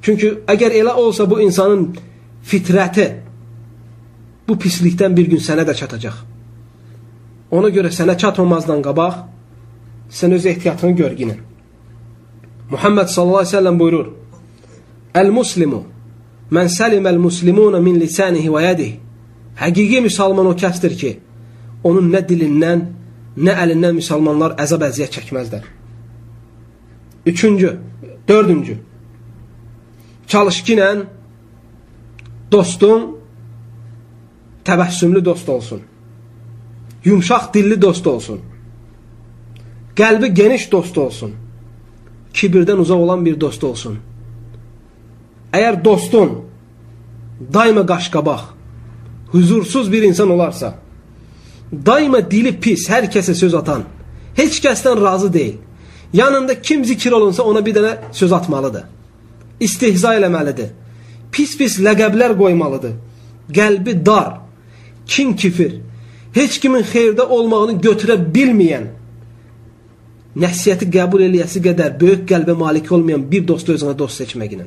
[0.03, 1.89] Çünki əgər elə olsa bu insanın
[2.47, 3.09] fitrəti
[4.49, 6.17] bu pislikdən bir gün sənə də çatacaq.
[7.51, 9.15] Ona görə sənə çatmamazdan qabaq
[10.11, 11.41] sən öz ehtiyatını görginin.
[12.71, 14.07] Muhammed sallallahu aleyhi ve sellem buyurur.
[15.15, 15.85] El-muslimu
[16.51, 18.95] men seliməl muslimuna min lisanihi və yadihi.
[19.59, 21.11] Həqiqi müsəlman o kəsdir ki,
[21.85, 22.85] onun nə dilindən,
[23.37, 25.65] nə əlindən müsəlmanlar əzab əziyyət çəkməzlər.
[27.27, 27.73] Üçüncü,
[28.29, 28.77] dördüncü.
[30.29, 30.89] Çalış ki ilə
[32.53, 33.15] dostun
[34.65, 35.83] təbəssümlü dost olsun.
[37.05, 38.41] Yumşaq dilli dost olsun.
[39.97, 41.33] Qəlbi geniş dost olsun.
[42.35, 43.99] Kibirdən uzaq olan bir dost olsun.
[45.53, 46.49] Əgər dostun
[47.55, 48.41] daima qaşqabaq,
[49.33, 50.75] huzursuz bir insan olarsa,
[51.73, 53.85] daima dili pis, hər kəsə söz atan,
[54.37, 55.57] heç kəsdən razı deyil,
[56.13, 58.85] yanında kim zikir olunsa ona bir dənə söz atmalıdır,
[59.61, 60.73] istihza eləməlidir,
[61.33, 62.97] pis-pis ləqəblər qoymalıdır,
[63.53, 64.41] qəlbi dar,
[65.07, 65.79] kin kifir,
[66.35, 68.89] heç kimin xeyirdə olmağını götürə bilməyən,
[70.39, 74.67] nəsiyyəti qəbul eləyəsi qədər böyük qəlbə malik olmayan bir dostu özünə dost seçməklə.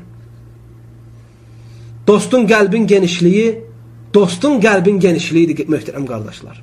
[2.07, 3.47] Dostun qəlbin genişliyi,
[4.13, 6.61] dostun qəlbin genişliyidir, möhtərəm qardaşlar.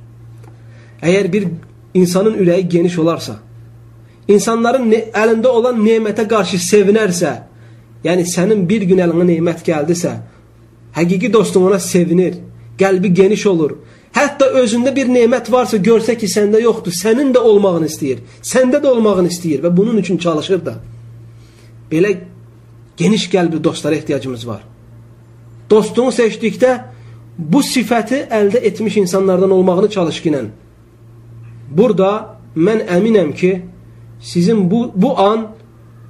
[1.03, 1.47] Əgər bir
[1.95, 3.39] insanın ürəyi geniş olarsa,
[4.29, 7.33] insanların əlində olan nemətə qarşı sevinərsə,
[8.05, 10.17] yəni sənin bir gün əlinə nemət gəldisə,
[10.99, 12.35] həqiqi dostun ona sevinir,
[12.79, 13.77] qəlbi geniş olur.
[14.17, 18.89] Hətta özündə bir nemət varsa, görsə ki, səndə yoxdur, sənin də olmağını istəyir, səndə də
[18.91, 20.75] olmağını istəyir və bunun üçün çalışır da.
[21.91, 22.15] Belə
[22.97, 24.63] geniş qəlbli dostlara ehtiyacımız var.
[25.71, 26.73] Dostunu seçdikdə
[27.39, 30.49] bu sifəti əldə etmiş insanlardan olmağını çalışqınən.
[31.71, 32.11] Burada
[32.57, 33.53] mən əminəm ki,
[34.21, 35.49] sizin bu, bu an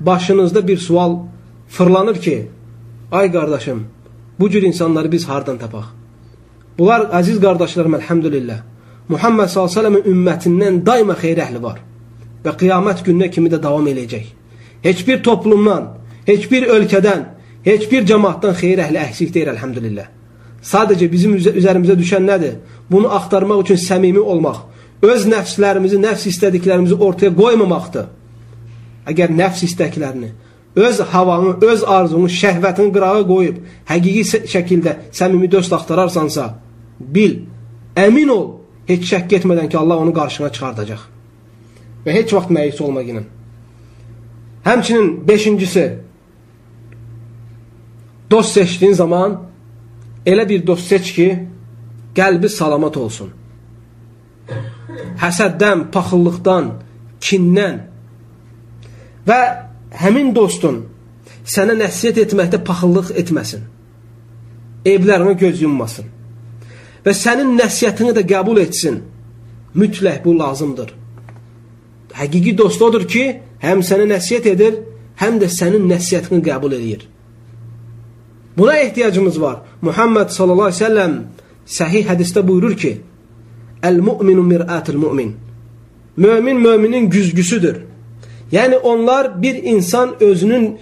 [0.00, 1.18] başınızda bir sual
[1.68, 2.48] fırlanır ki,
[3.12, 3.84] ay qardaşım,
[4.40, 5.97] bu cür insanları biz hardan tapaq?
[6.78, 8.58] Bunlar, əziz qardaşlarım, əlhəmdülillah,
[9.08, 11.80] Muhammed s.ə.v-in ümmətindən daima xeyr əhli var
[12.44, 14.26] və qiyamət gününə kimi də davam eləyəcək.
[14.84, 15.88] Heç bir toplumdan,
[16.28, 17.24] heç bir ölkədən,
[17.68, 20.06] Heç bir cəmaatdan xeyir əhli əksik deyir, əlhəmdülillah.
[20.64, 22.54] Sadəcə bizim üzərimizə düşən nədir?
[22.90, 24.62] Bunu axtarmaq üçün səmimi olmaq,
[25.02, 28.06] öz nəfslərimizi, nəfs istədiklərimizi ortaya qoymamaqdır.
[29.10, 30.30] Əgər nəfs istəklərini,
[30.86, 33.60] öz havanı, öz arzunu, şəhvətini qırağa qoyub,
[33.90, 34.24] həqiqi
[34.54, 36.48] şəkildə səmimi dost axtararsansa,
[37.00, 37.40] bil,
[37.96, 38.46] əmin ol,
[38.88, 41.00] heç şək etmədən ki, Allah onu qarşına çıxardacaq.
[42.04, 43.24] Və heç vaxt məyus olmaq ilə.
[44.64, 45.86] Həmçinin beşincisi,
[48.30, 49.40] Dost seçdiyin zaman
[50.26, 51.28] elə bir dost seç ki,
[52.16, 53.30] qəlbi salamat olsun.
[55.22, 56.68] Həsəddən, paxıllıqdan,
[57.24, 57.80] kindən
[59.28, 59.40] və
[60.02, 60.82] həmin dostun
[61.48, 63.64] sənə nəsiyyət etməkdə paxıllıq etməsin.
[64.84, 66.04] Evlərinə göz yummasın.
[67.04, 69.02] Və sənin nəsiyyətini də qəbul etsin.
[69.74, 70.94] Mütləq bu lazımdır.
[72.18, 73.24] Həqiqi dost odur ki,
[73.62, 74.80] həm sənə nəsiyyət edir,
[75.22, 77.06] həm də sənin nəsiyyətini qəbul edir.
[78.58, 79.58] Buna ehtiyacımız var.
[79.82, 81.12] Muhammed sallallahu aleyhi ve sellem
[81.66, 83.00] səhih hədisdə buyurur ki,
[83.82, 85.36] Əl-mu'minu mir'atul mu'min.
[86.16, 87.76] Mömin möminin güzgüsüdür.
[88.52, 90.78] Yəni onlar bir insan özünün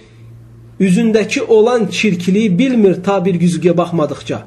[0.79, 4.41] üzündəki olan çirkiliyi bilmir ta bir güzgüyə baxmadıqca.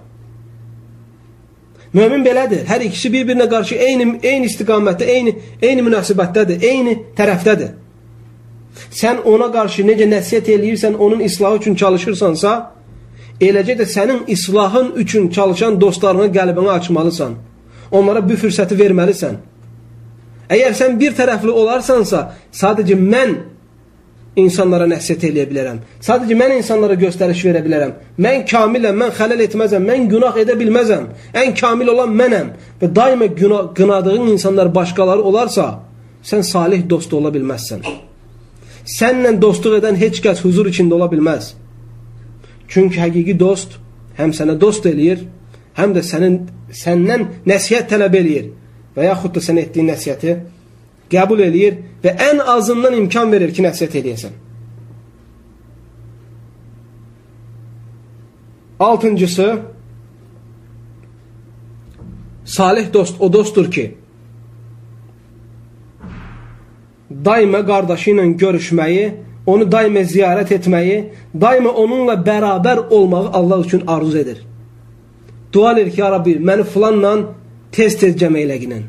[1.92, 2.62] Mömin belədir.
[2.70, 5.32] Hər ikisi bir-birinə qarşı eyni eyni istiqamətdə, eyni
[5.62, 7.72] eyni münasibətdədir, eyni tərəfdədir.
[8.94, 12.52] Sən ona qarşı necə nəsihət eləyirsən, onun islahı üçün çalışırsansa,
[13.42, 17.34] eləcə də sənin islahın üçün çalışan dostlarına qəlbini açmalısan.
[17.90, 19.40] Onlara bu fürsəti verməlisən.
[20.50, 23.34] Əgər sən bir tərəfli olarsansa, sadəcə mən
[24.38, 25.78] insanlara nəsiyyət eləyə bilərəm.
[26.06, 27.94] Sadəcə mən insanlara göstəriş verə bilərəm.
[28.22, 31.08] Mən kamiləm, mən xələl etməzəm, mən günah edə bilməzəm.
[31.42, 32.52] Ən kamil olan mənəm.
[32.80, 35.66] Və daima günah, qınadığın insanlar başqaları olarsa,
[36.22, 37.82] sən salih dost ola bilməzsən.
[38.98, 41.54] Sənlə dostluq edən heç kəs huzur içində ola bilməz.
[42.70, 43.76] Çünki həqiqi dost
[44.18, 45.26] həm sənə dost eləyir,
[45.78, 48.50] həm də sənin səndən nəsihət tələb eləyir
[48.96, 50.36] və yaxud da sən etdiyin nəsihəti
[51.10, 54.36] qəbul eləyir və ən azından imkan verir ki, nəsihət eləyəsən.
[58.80, 59.48] Altıncısı,
[62.44, 63.86] salih dost o dostdur ki,
[67.10, 69.10] daima qardaşı ilə görüşməyi
[69.46, 70.96] onu daima ziyarət etməyi,
[71.34, 74.40] daima onunla bərabər olmağı Allah üçün arzu edir.
[75.52, 77.12] Dua edir ki, ya Rabbi, məni filanla
[77.74, 78.84] tez-tez cəmə eləginən.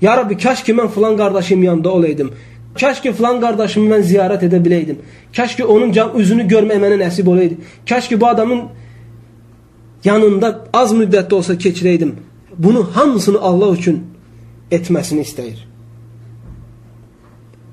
[0.00, 2.32] Ya Rabbi, kaş ki, mən filan qardaşım yanında olaydım.
[2.80, 4.98] Kaş ki, filan qardaşımı mən ziyarət edə biləydim.
[5.36, 7.54] Kaş ki, onun üzünü görmək mənə nəsib olaydı.
[7.88, 8.62] Kaş ki, bu adamın
[10.04, 12.12] yanında az müddətdə olsa keçirəydim.
[12.58, 14.00] Bunu hamısını Allah üçün
[14.70, 15.66] etməsini istəyir.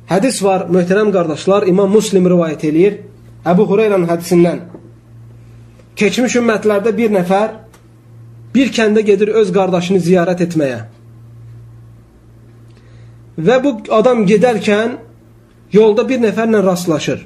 [0.09, 2.99] Hədis var, möhtərəm qardaşlar, İmam Muslim rivayət eləyir.
[3.45, 4.59] Əbu Hureyranın hədisindən.
[5.95, 7.49] Keçmiş ümmətlərdə bir nəfər
[8.55, 10.80] bir kəndə gedir öz qardaşını ziyarət etməyə.
[13.38, 14.98] Və bu adam gedərkən
[15.74, 17.26] yolda bir nəfərlə rastlaşır.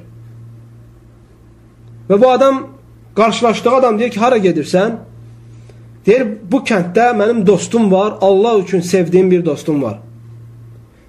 [2.08, 2.66] Və bu adam
[3.16, 4.96] qarşılaşdığı adam deyir ki, hara gedirsən?
[6.06, 9.98] Deyir, bu kənddə mənim dostum var, Allah üçün sevdiyim bir dostum var.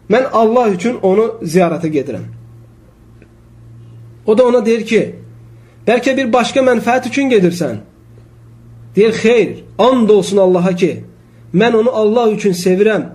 [0.10, 2.26] Mən Allah üçün onu ziyarətə gedirəm.
[4.26, 5.02] O da ona deyir ki,
[5.88, 7.82] bəlkə bir başqa mənfəət üçün gedirsən.
[8.96, 11.04] Deyir, xeyr, and olsun Allaha ki,
[11.54, 13.10] mən onu Allah üçün sevirəm.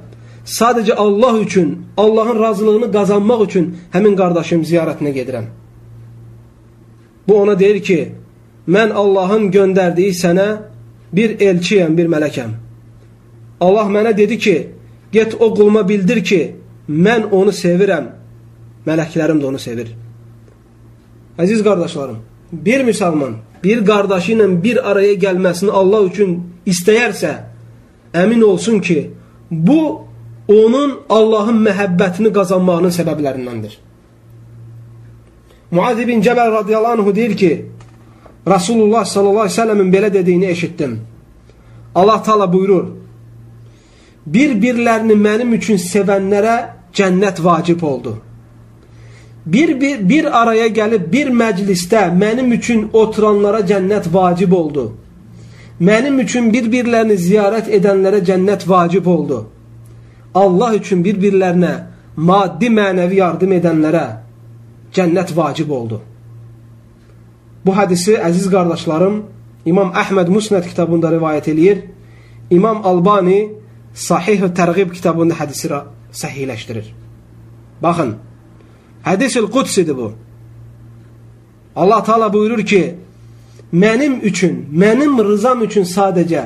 [0.48, 5.50] Sadəcə Allah üçün, Allahın razılığını qazanmaq üçün həmin qardaşım ziyarətinə gedirəm.
[7.28, 7.98] Bu ona deyir ki,
[8.68, 10.48] mən Allahın göndərdiyi sənə
[11.12, 12.54] bir elçiyəm, bir mələkəm.
[13.60, 14.56] Allah mənə dedi ki,
[15.12, 16.40] get o quluma bildir ki,
[16.88, 18.08] mən onu sevirəm,
[18.86, 19.92] mələklərim də onu sevir.
[21.38, 22.18] Əziz qardaşlarım,
[22.52, 26.36] bir müsəlman bir qardaşı ilə bir araya gəlməsini Allah üçün
[26.66, 27.32] istəyərsə,
[28.14, 29.10] əmin olsun ki,
[29.50, 30.07] bu
[30.48, 33.74] onun Allahın məhəbbətini qazanmağının səbəblərindəndir.
[35.70, 37.66] Muaz ibn Cəbəl radiyallahu anhu deyir ki,
[38.48, 41.00] Rasulullah sallallahu aleyhi ve sellemin belə dediyini eşitdim.
[41.94, 42.86] Allah Taala buyurur,
[44.26, 46.56] bir-birlərini mənim üçün sevənlərə
[46.94, 48.16] cənnət vacib oldu.
[49.46, 54.92] Bir, bir, bir araya gəlib bir məclisdə mənim üçün oturanlara cənnət vacib oldu.
[55.80, 59.46] Mənim üçün bir-birlərini ziyarət edənlərə cənnət vacib oldu.
[60.42, 61.74] Allah üçün bir-birlərinə
[62.16, 64.06] maddi mənəvi yardım edənlərə
[64.94, 66.00] cənnət vacib oldu.
[67.64, 69.22] Bu hədisi əziz qardaşlarım
[69.68, 71.78] İmam Əhməd Musnad kitabında rivayət eləyir.
[72.50, 73.52] İmam Albani
[73.94, 75.68] Sahih-ü Tərğib kitabında hədisi
[76.12, 76.86] səhihləşdirir.
[77.82, 78.16] Baxın,
[79.04, 80.12] hədis-ül qudsidir bu.
[81.76, 82.94] Allah Taala buyurur ki,
[83.72, 86.44] mənim üçün, mənim rızam üçün sadəcə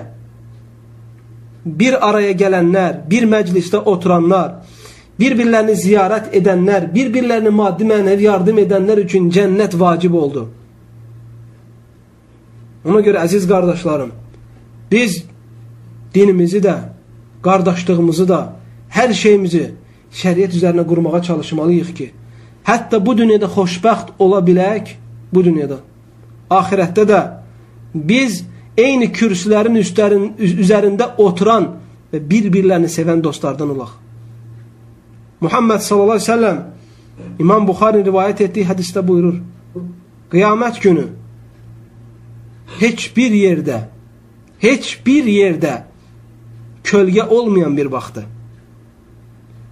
[1.65, 4.63] bir araya gələnlər, bir məclisdə oturanlar,
[5.21, 10.49] bir-birlərini ziyarət edənlər, bir-birlərini maddi mənəvi yardım edənlər üçün cənnət vacib oldu.
[12.85, 14.11] Ona görə əziz qardaşlarım,
[14.91, 15.23] biz
[16.15, 16.75] dinimizi də,
[17.45, 18.41] qardaşlığımızı da,
[18.91, 19.69] hər şeyimizi
[20.19, 22.09] şəriət üzərinə qurmağa çalışmalıyıq ki,
[22.67, 24.97] hətta bu dünyada xoşbəxt ola bilək,
[25.33, 25.79] bu dünyada.
[26.51, 27.21] Ahirətdə də
[27.95, 28.43] biz
[28.79, 31.69] eyni kürsülərin üstlərin, üzərində oturan
[32.13, 33.91] və bir-birlərini sevən dostlardan olaq.
[35.41, 36.61] Muhammed sallallahu aleyhi ve sellem
[37.39, 39.41] İmam Buxari rivayət etdiyi hədisdə buyurur.
[40.33, 41.07] Qiyamət günü
[42.81, 43.83] heç bir yerdə,
[44.63, 45.75] heç bir yerdə
[46.85, 48.25] kölgə olmayan bir vaxtı.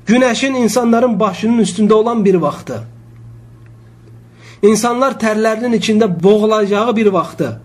[0.06, 2.82] Günəşin insanların başının üstündə olan bir vaxtı.
[4.62, 7.60] İnsanlar tərlərinin içində boğulacağı bir vaxtı.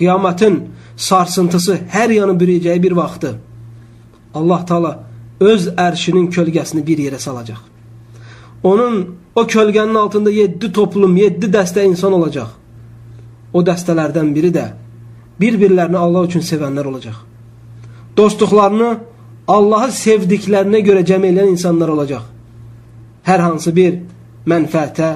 [0.00, 0.60] Qiyamətin
[0.96, 3.34] sarsıntısı hər yanı bürüyəcəyi bir vaxtı.
[4.34, 4.92] Allah Taala
[5.40, 7.60] öz ərşinin kölgəsini bir yerə salacaq.
[8.62, 12.48] Onun o kölgənin altında 7 toplum, 7 dəstə insan olacaq.
[13.52, 14.66] O dəstələrdən biri də
[15.40, 17.16] bir-birlərini Allah üçün sevənlər olacaq.
[18.16, 18.90] Dostluqlarını
[19.48, 22.24] Allahı sevdiklərinə görə cəm eləyən insanlar olacaq.
[23.26, 24.00] Hər hansı bir
[24.46, 25.10] mənfəətə,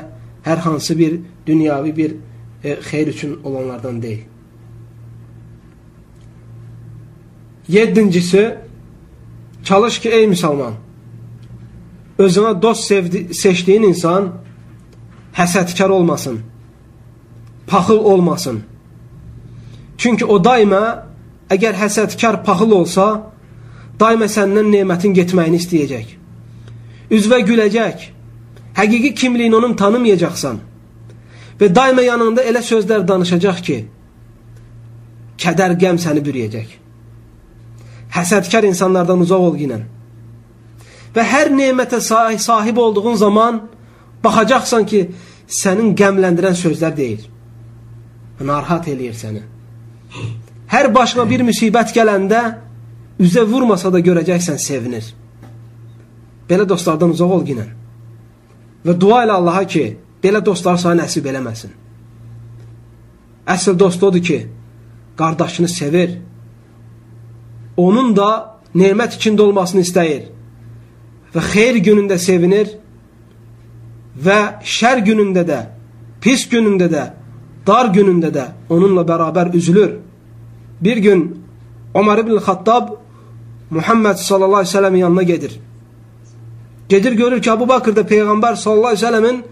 [0.44, 2.14] hər hansı bir dünyavi bir
[2.64, 4.33] e, xeyr üçün olanlardan deyil.
[7.68, 8.54] Yedincisi,
[9.64, 10.74] çalış ki ey müsəlman,
[12.18, 14.32] özünə dost sevdi, seçdiyin insan
[15.34, 16.42] həsədkar olmasın
[17.66, 18.62] paxıl olmasın.
[19.98, 21.06] Çünki o daima
[21.50, 23.06] əgər həsədkar paxıl olsa,
[24.00, 26.14] daima səndən nemətin getməyini istəyəcək.
[27.14, 28.10] Üzvə güləcək.
[28.74, 30.58] Həqiqi kimliyini onun tanımayacaqsan.
[31.60, 33.76] Və daima yanında elə sözlər danışacaq ki,
[35.38, 36.83] kədər qəm səni bürüyəcək.
[38.14, 39.84] Həsədkar insanlardan uzaq ol ginən.
[41.14, 43.62] Və hər nemətə sahib olduğun zaman
[44.24, 45.06] baxacaqsan ki,
[45.46, 47.30] sənin qəmləndirən sözlər deyil
[48.40, 49.42] narahat eləyir səni.
[50.70, 52.40] Hər başına bir müsibət gələndə
[53.22, 55.06] üzə vurmasa da görəcəksən sevinir.
[56.48, 57.70] Belə dostlardan uzaq ol ginən.
[58.84, 59.84] Və dua ilə Allaha ki,
[60.22, 61.72] belə dostlar sana nəsib eləməsin.
[63.48, 64.40] Əsl dost odur ki,
[65.16, 66.18] qardaşını sevir.
[67.76, 70.30] Onun da nemət içində olmasını istəyir.
[71.34, 72.70] Və xeyr günündə sevinir
[74.24, 75.60] və şər günündə də,
[76.22, 77.04] pis günündə də
[77.66, 79.98] dar günündə də onunla bərabər üzülür.
[80.80, 81.24] Bir gün
[81.94, 82.88] Ömər ibn Xattab
[83.70, 85.60] Muhammed sallallahu aleyhi ve sellem yanına gedir.
[86.88, 89.44] Gedir görür ki Abu Bakır da Peyğəmbər sallallahu aleyhi ve sellemin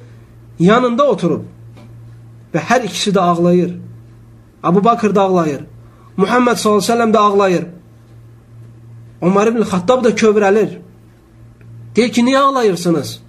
[0.59, 1.43] yanında oturub.
[2.55, 3.77] Və hər ikisi də ağlayır.
[4.63, 5.61] Abu Bakır da ağlayır.
[6.17, 7.65] Muhammed sallallahu aleyhi ve sellem də ağlayır.
[9.23, 10.79] Ömer ibn Xattab da kövrəlir.
[11.97, 13.21] Deyir ki, niyə ağlayırsınız?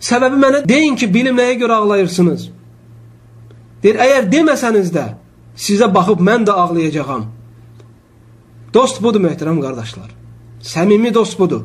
[0.00, 2.44] Səbəbi mənə deyin ki, bilim nəyə görə ağlayırsınız?
[3.82, 5.04] Deyir, əgər deməsəniz də,
[5.56, 7.26] sizə baxıb mən də ağlayacağam.
[8.74, 10.10] Dost budur, möhtərəm qardaşlar.
[10.62, 11.64] Səmimi dost budur.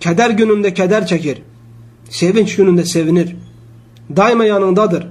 [0.00, 1.42] Kədər günündə kədər çəkir.
[2.10, 3.36] Sevinç günündə sevinir.
[4.16, 5.06] Daima yanındadır.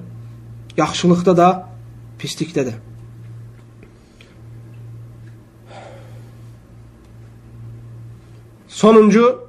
[0.77, 1.47] Yaxşılıqda da,
[2.19, 2.73] pislikdə də.
[8.75, 9.39] Sonuncu,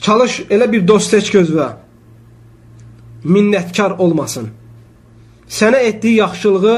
[0.00, 1.68] çalış elə bir dost seç gözlə.
[3.22, 4.48] Minnətkar olmasın.
[5.46, 6.74] Sənə etdiyi yaxşılığı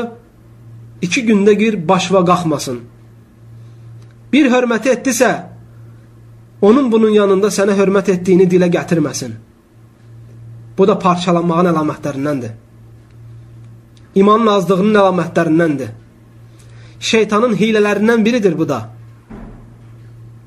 [1.02, 2.82] iki gündə gir başva qalxmasın.
[4.32, 5.32] Bir hörməti etdisə,
[6.60, 9.32] onun bunun yanında sənə hörmət etdiyini dilə gətirməsin.
[10.78, 12.56] Bu da parçalanmağın əlamətlərindəndir.
[14.20, 16.00] İmanın azlığının əlamətlərindəndir.
[17.00, 18.88] Şeytanın hilələrindən biridir bu da.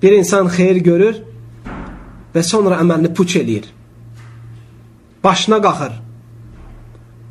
[0.06, 1.16] Bir insan xeyir görür
[2.36, 3.64] və sonra əməlini puç eləyir.
[5.24, 5.94] Başına qalxır.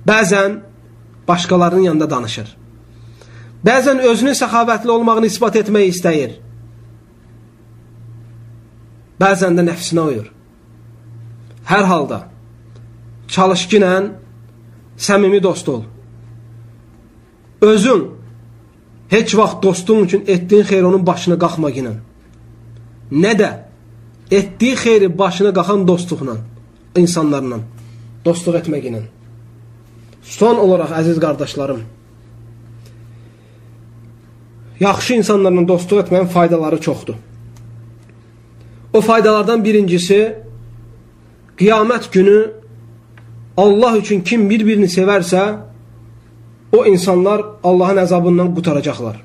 [0.09, 0.57] Bəzən
[1.29, 2.49] başqalarının yanında danışır.
[3.68, 6.33] Bəzən özünün səxavətli olmağını ispat etmək istəyir.
[9.22, 10.33] Bəzən də nəfsinə uyur.
[11.70, 12.18] Hər halda
[13.37, 13.93] çalışqı ilə
[14.99, 15.85] səmimi dost ol.
[17.61, 18.03] Özün
[19.14, 21.95] heç vaxt dostun üçün etdiyin xeyr onun başına qalxmaq ilə
[23.15, 23.51] nə də
[24.31, 26.37] etdiyi xeyri başına qaxan dostluqla,
[26.97, 27.59] insanlarla,
[28.25, 29.03] dostluq etmək ilə.
[30.23, 31.83] Son olaraq, əziz qardaşlarım,
[34.81, 37.17] yaxşı insanlarla dostluq etməyin faydaları çoxdur.
[38.93, 40.21] O faydalardan birincisi,
[41.59, 42.39] qiyamət günü
[43.57, 45.43] Allah üçün kim bir-birini sevərsə,
[46.73, 49.21] o insanlar Allahın əzabından qutaracaqlar.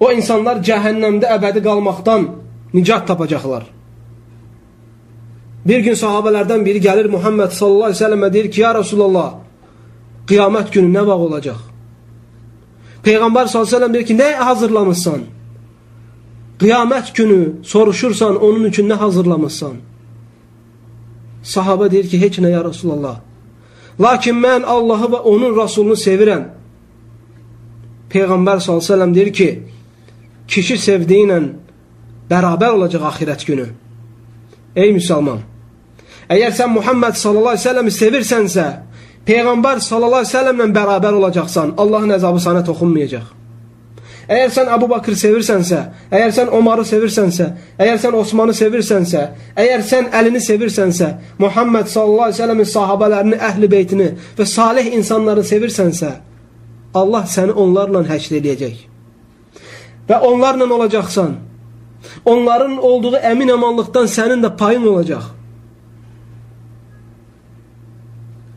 [0.00, 2.26] O insanlar cəhənnəmdə əbədi qalmaqdan
[2.74, 3.64] nicat tapacaqlar.
[5.64, 9.28] Bir gün sahabələrdən biri gəlir Muhammed sallallahu aleyhi ve sellemə deyir ki, ya Resulallah,
[10.28, 11.60] qiyamət günü nə vaxt olacaq?
[13.06, 15.20] Peyğəmbər sallallahu aleyhi ve sellem deyir ki, nə hazırlamışsan?
[16.60, 17.40] Qiyamət günü
[17.72, 19.78] soruşursan, onun üçün nə hazırlamışsan?
[21.54, 23.20] Sahabə deyir ki, heç nə ya Resulallah.
[24.00, 26.44] Lakin mən Allahı və onun Rasulunu sevirəm.
[28.10, 29.48] Peyğəmbər sallallahu aleyhi ve sellem deyir ki,
[30.48, 31.38] kişi sevdiyi ilə
[32.30, 33.68] bərabər olacaq axirət günü.
[34.76, 35.44] Ey müsəlman,
[36.28, 38.66] əgər sən Muhammed sallallahu aleyhi ve selləmi sevirsənsə,
[39.28, 43.30] Peyğəmbər sallallahu aleyhi ve sellemlə bərabər olacaqsan, Allahın əzabı sana toxunmayacaq.
[44.24, 45.78] Əgər sən Əbu Bakır sevirsənsə,
[46.12, 52.38] əgər sən Omarı sevirsənsə, əgər sən Osmanı sevirsənsə, əgər sən Əlini sevirsənsə, Muhammed sallallahu aleyhi
[52.38, 56.14] ve sellemin sahabələrini, əhli beytini və salih insanları sevirsənsə,
[56.94, 58.93] Allah səni onlarla həşr edəcək
[60.08, 61.34] və onlarla olacaqsan.
[62.24, 65.24] Onların olduğu əmin əmanlıqdan sənin də payın olacaq.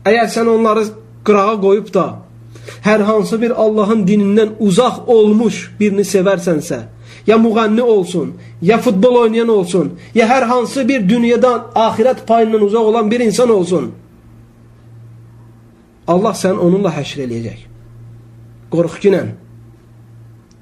[0.08, 0.84] Əgər sən onları
[1.24, 2.06] qırağa qoyub da
[2.84, 6.78] hər hansı bir Allahın dinindən uzaq olmuş birini sevərsənsə,
[7.26, 12.92] ya müğənni olsun, ya futbol oynayan olsun, ya hər hansı bir dünyadan, axirət payından uzaq
[12.92, 13.92] olan bir insan olsun,
[16.08, 17.66] Allah sən onunla həşr eləyəcək.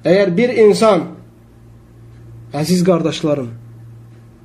[0.07, 1.01] Əgər bir insan,
[2.55, 3.49] əziz qardaşlarım,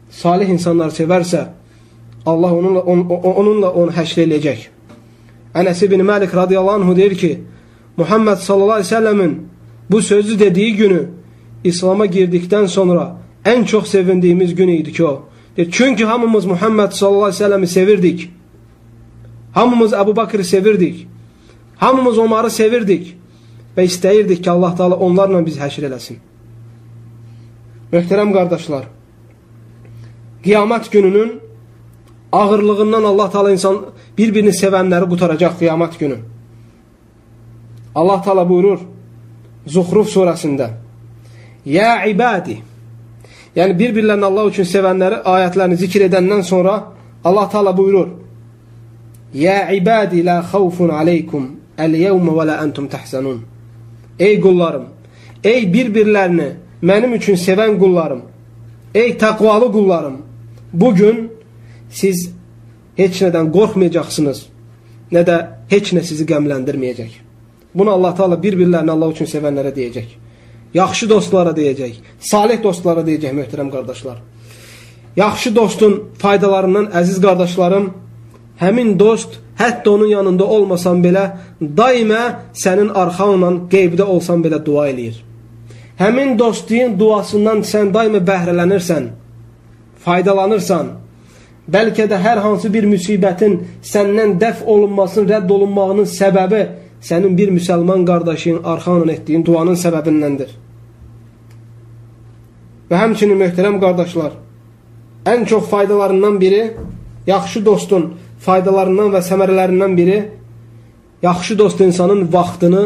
[0.10, 1.44] salih insanlar sevərsə,
[2.26, 4.64] Allah onunla, on, onunla onu həşr eləyəcək.
[5.54, 7.32] Ənəs ibn Məlik radiyallahu anhu deyir ki,
[7.98, 9.48] Muhammed sallallahu aleyhi ve sellemin
[9.92, 11.10] bu sözü dediyi günü
[11.64, 15.24] İslam'a girdikten sonra en çok sevindiğimiz günüydü ki o.
[15.72, 18.32] Çünkü hamımız Muhammed sallallahu aleyhi ve sellem'i sevirdik.
[19.54, 21.08] Hamımız Ebu Bakır'ı sevirdik.
[21.78, 23.21] Hamımız Omar'ı sevirdik.
[23.76, 26.20] Və istəyirdik ki, Allah Taala onlarla biz həşr eləsin.
[27.92, 28.88] Möhtərəm qardaşlar,
[30.46, 31.40] qiyamət gününün
[32.32, 33.86] ağırlığından Allah Taala insan
[34.18, 36.18] bir-birini sevənləri qutaracaq qiyamət günü.
[37.96, 38.80] Allah Taala buyurur
[39.68, 40.70] Zuhruf surəsində:
[41.66, 42.62] "Ya ibadi"
[43.56, 46.76] Yəni bir-birlərini Allah üçün sevənləri ayətlərini zikr edəndən sonra
[47.24, 48.08] Allah Taala buyurur:
[49.34, 53.51] "Ya ibadi la xawfun aleykum el-yevme ve la entum tahzanun."
[54.20, 54.86] Ey qullarım,
[55.44, 56.50] ey bir-birlərini
[56.84, 58.22] mənim üçün sevən qullarım,
[58.96, 60.18] ey təqvalı qullarım,
[60.74, 61.30] bugün
[61.90, 62.30] siz
[62.98, 64.46] heç nədən qorxmayacaqsınız,
[65.12, 65.38] nə də
[65.74, 67.12] heç nə sizi qəmləndirməyəcək.
[67.76, 70.10] Bunu Allah Taala bir-birlərini Allah üçün sevənlərə deyəcək.
[70.74, 74.22] yaxşı dostlara deyəcək, salih dostlara deyəcək möhtərəm qardaşlar.
[75.16, 77.92] Yaxşı dostun faydalarından əziz qardaşlarım,
[78.62, 81.26] həmin dost hətta onun yanında olmasan belə
[81.62, 82.22] daimə
[82.64, 85.18] sənin arxanla qeybdə olsan belə dua eləyir.
[86.02, 89.10] Həmin dostluğun duasından sən daimə bəhrələnirsən,
[90.06, 90.88] faydalanırsan.
[91.72, 96.62] Bəlkə də hər hansı bir müsibətin səndən dəf olunmasının, rədd olunmağının səbəbi
[97.06, 100.50] sənin bir müsəlman qardaşın arxanla etdiyin duanın səbəbindəndir.
[102.90, 104.34] Və həmçinin möhtərəm qardaşlar,
[105.34, 106.64] ən çox faydalarından biri,
[107.28, 108.14] yaxşı dostun
[108.46, 110.20] faydalarından və səmərələrindən biri,
[111.22, 112.86] yaxşı dost insanın vaxtını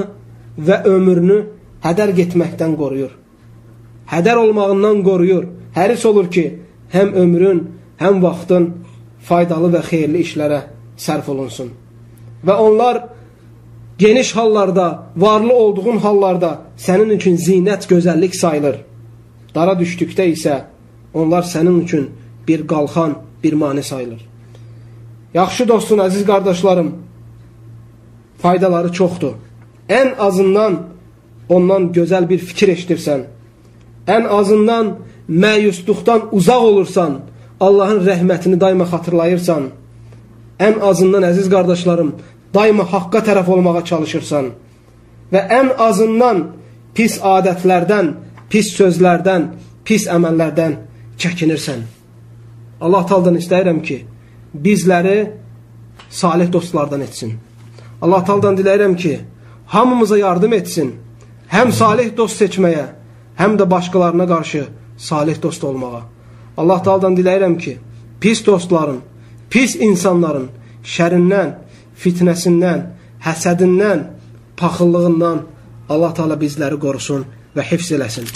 [0.68, 1.40] və ömrünü
[1.86, 3.14] hədər getməkdən qoruyur.
[4.12, 5.48] Hədər olmağından qoruyur.
[5.76, 6.46] Həris olur ki,
[6.94, 7.64] həm ömrün,
[8.00, 8.70] həm vaxtın
[9.28, 10.62] faydalı və xeyirli işlərə
[10.98, 11.72] sərf olunsun.
[12.46, 13.02] Və onlar
[13.98, 18.78] geniş hallarda, varlı olduğun hallarda sənin üçün zinət, gözəllik sayılır.
[19.56, 20.62] Dara düşdükdə isə
[21.14, 22.10] onlar sənin üçün
[22.48, 24.35] bir qalxan, bir mani sayılır.
[25.36, 26.90] Yaxşı dostun, əziz qardaşlarım,
[28.40, 29.34] faydaları çoxdur.
[29.90, 30.78] Ən azından
[31.50, 33.26] ondan gözəl bir fikir eşidirsən,
[34.08, 34.94] ən azından
[35.30, 37.20] məyusluqdan uzaq olursan,
[37.60, 39.68] Allahın rəhmətini daima xatırlayırsan,
[40.68, 42.16] ən azından əziz qardaşlarım,
[42.54, 44.50] daima haqqa tərəf olmağa çalışırsan
[45.34, 46.44] və ən azından
[46.96, 48.14] pis adətlərdən,
[48.50, 49.52] pis sözlərdən,
[49.84, 50.80] pis əməllərdən
[51.20, 51.80] çəkinirsən.
[52.82, 53.98] Allah taldan istəyirəm ki,
[54.64, 55.32] bizləri
[56.10, 57.36] salih dostlardan etsin.
[58.02, 59.20] Allah taldan diləyirəm ki,
[59.66, 60.96] hamımıza yardım etsin.
[61.52, 62.86] Həm salih dost seçməyə,
[63.40, 64.66] həm də başqalarına qarşı
[64.98, 66.02] salih dost olmağa.
[66.58, 67.78] Allah taldan diləyirəm ki,
[68.22, 69.00] pis dostların,
[69.50, 70.50] pis insanların
[70.84, 71.56] şərindən,
[72.02, 72.86] fitnəsindən,
[73.28, 74.06] həsədindən,
[74.58, 75.44] paxıllığından
[75.90, 77.26] Allah Taala bizləri qorusun
[77.56, 78.30] və hifz eləsin.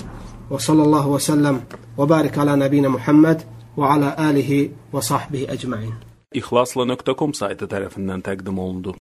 [0.49, 1.63] Və sallallahu və səlləm
[1.97, 3.47] və barik ala nəbiyinə Muhammed
[3.77, 4.61] və ala alihi
[4.93, 6.08] və sahbihi əcmain.
[6.29, 8.91] İxlasla.com saytı tərəfindən təqdim olundu.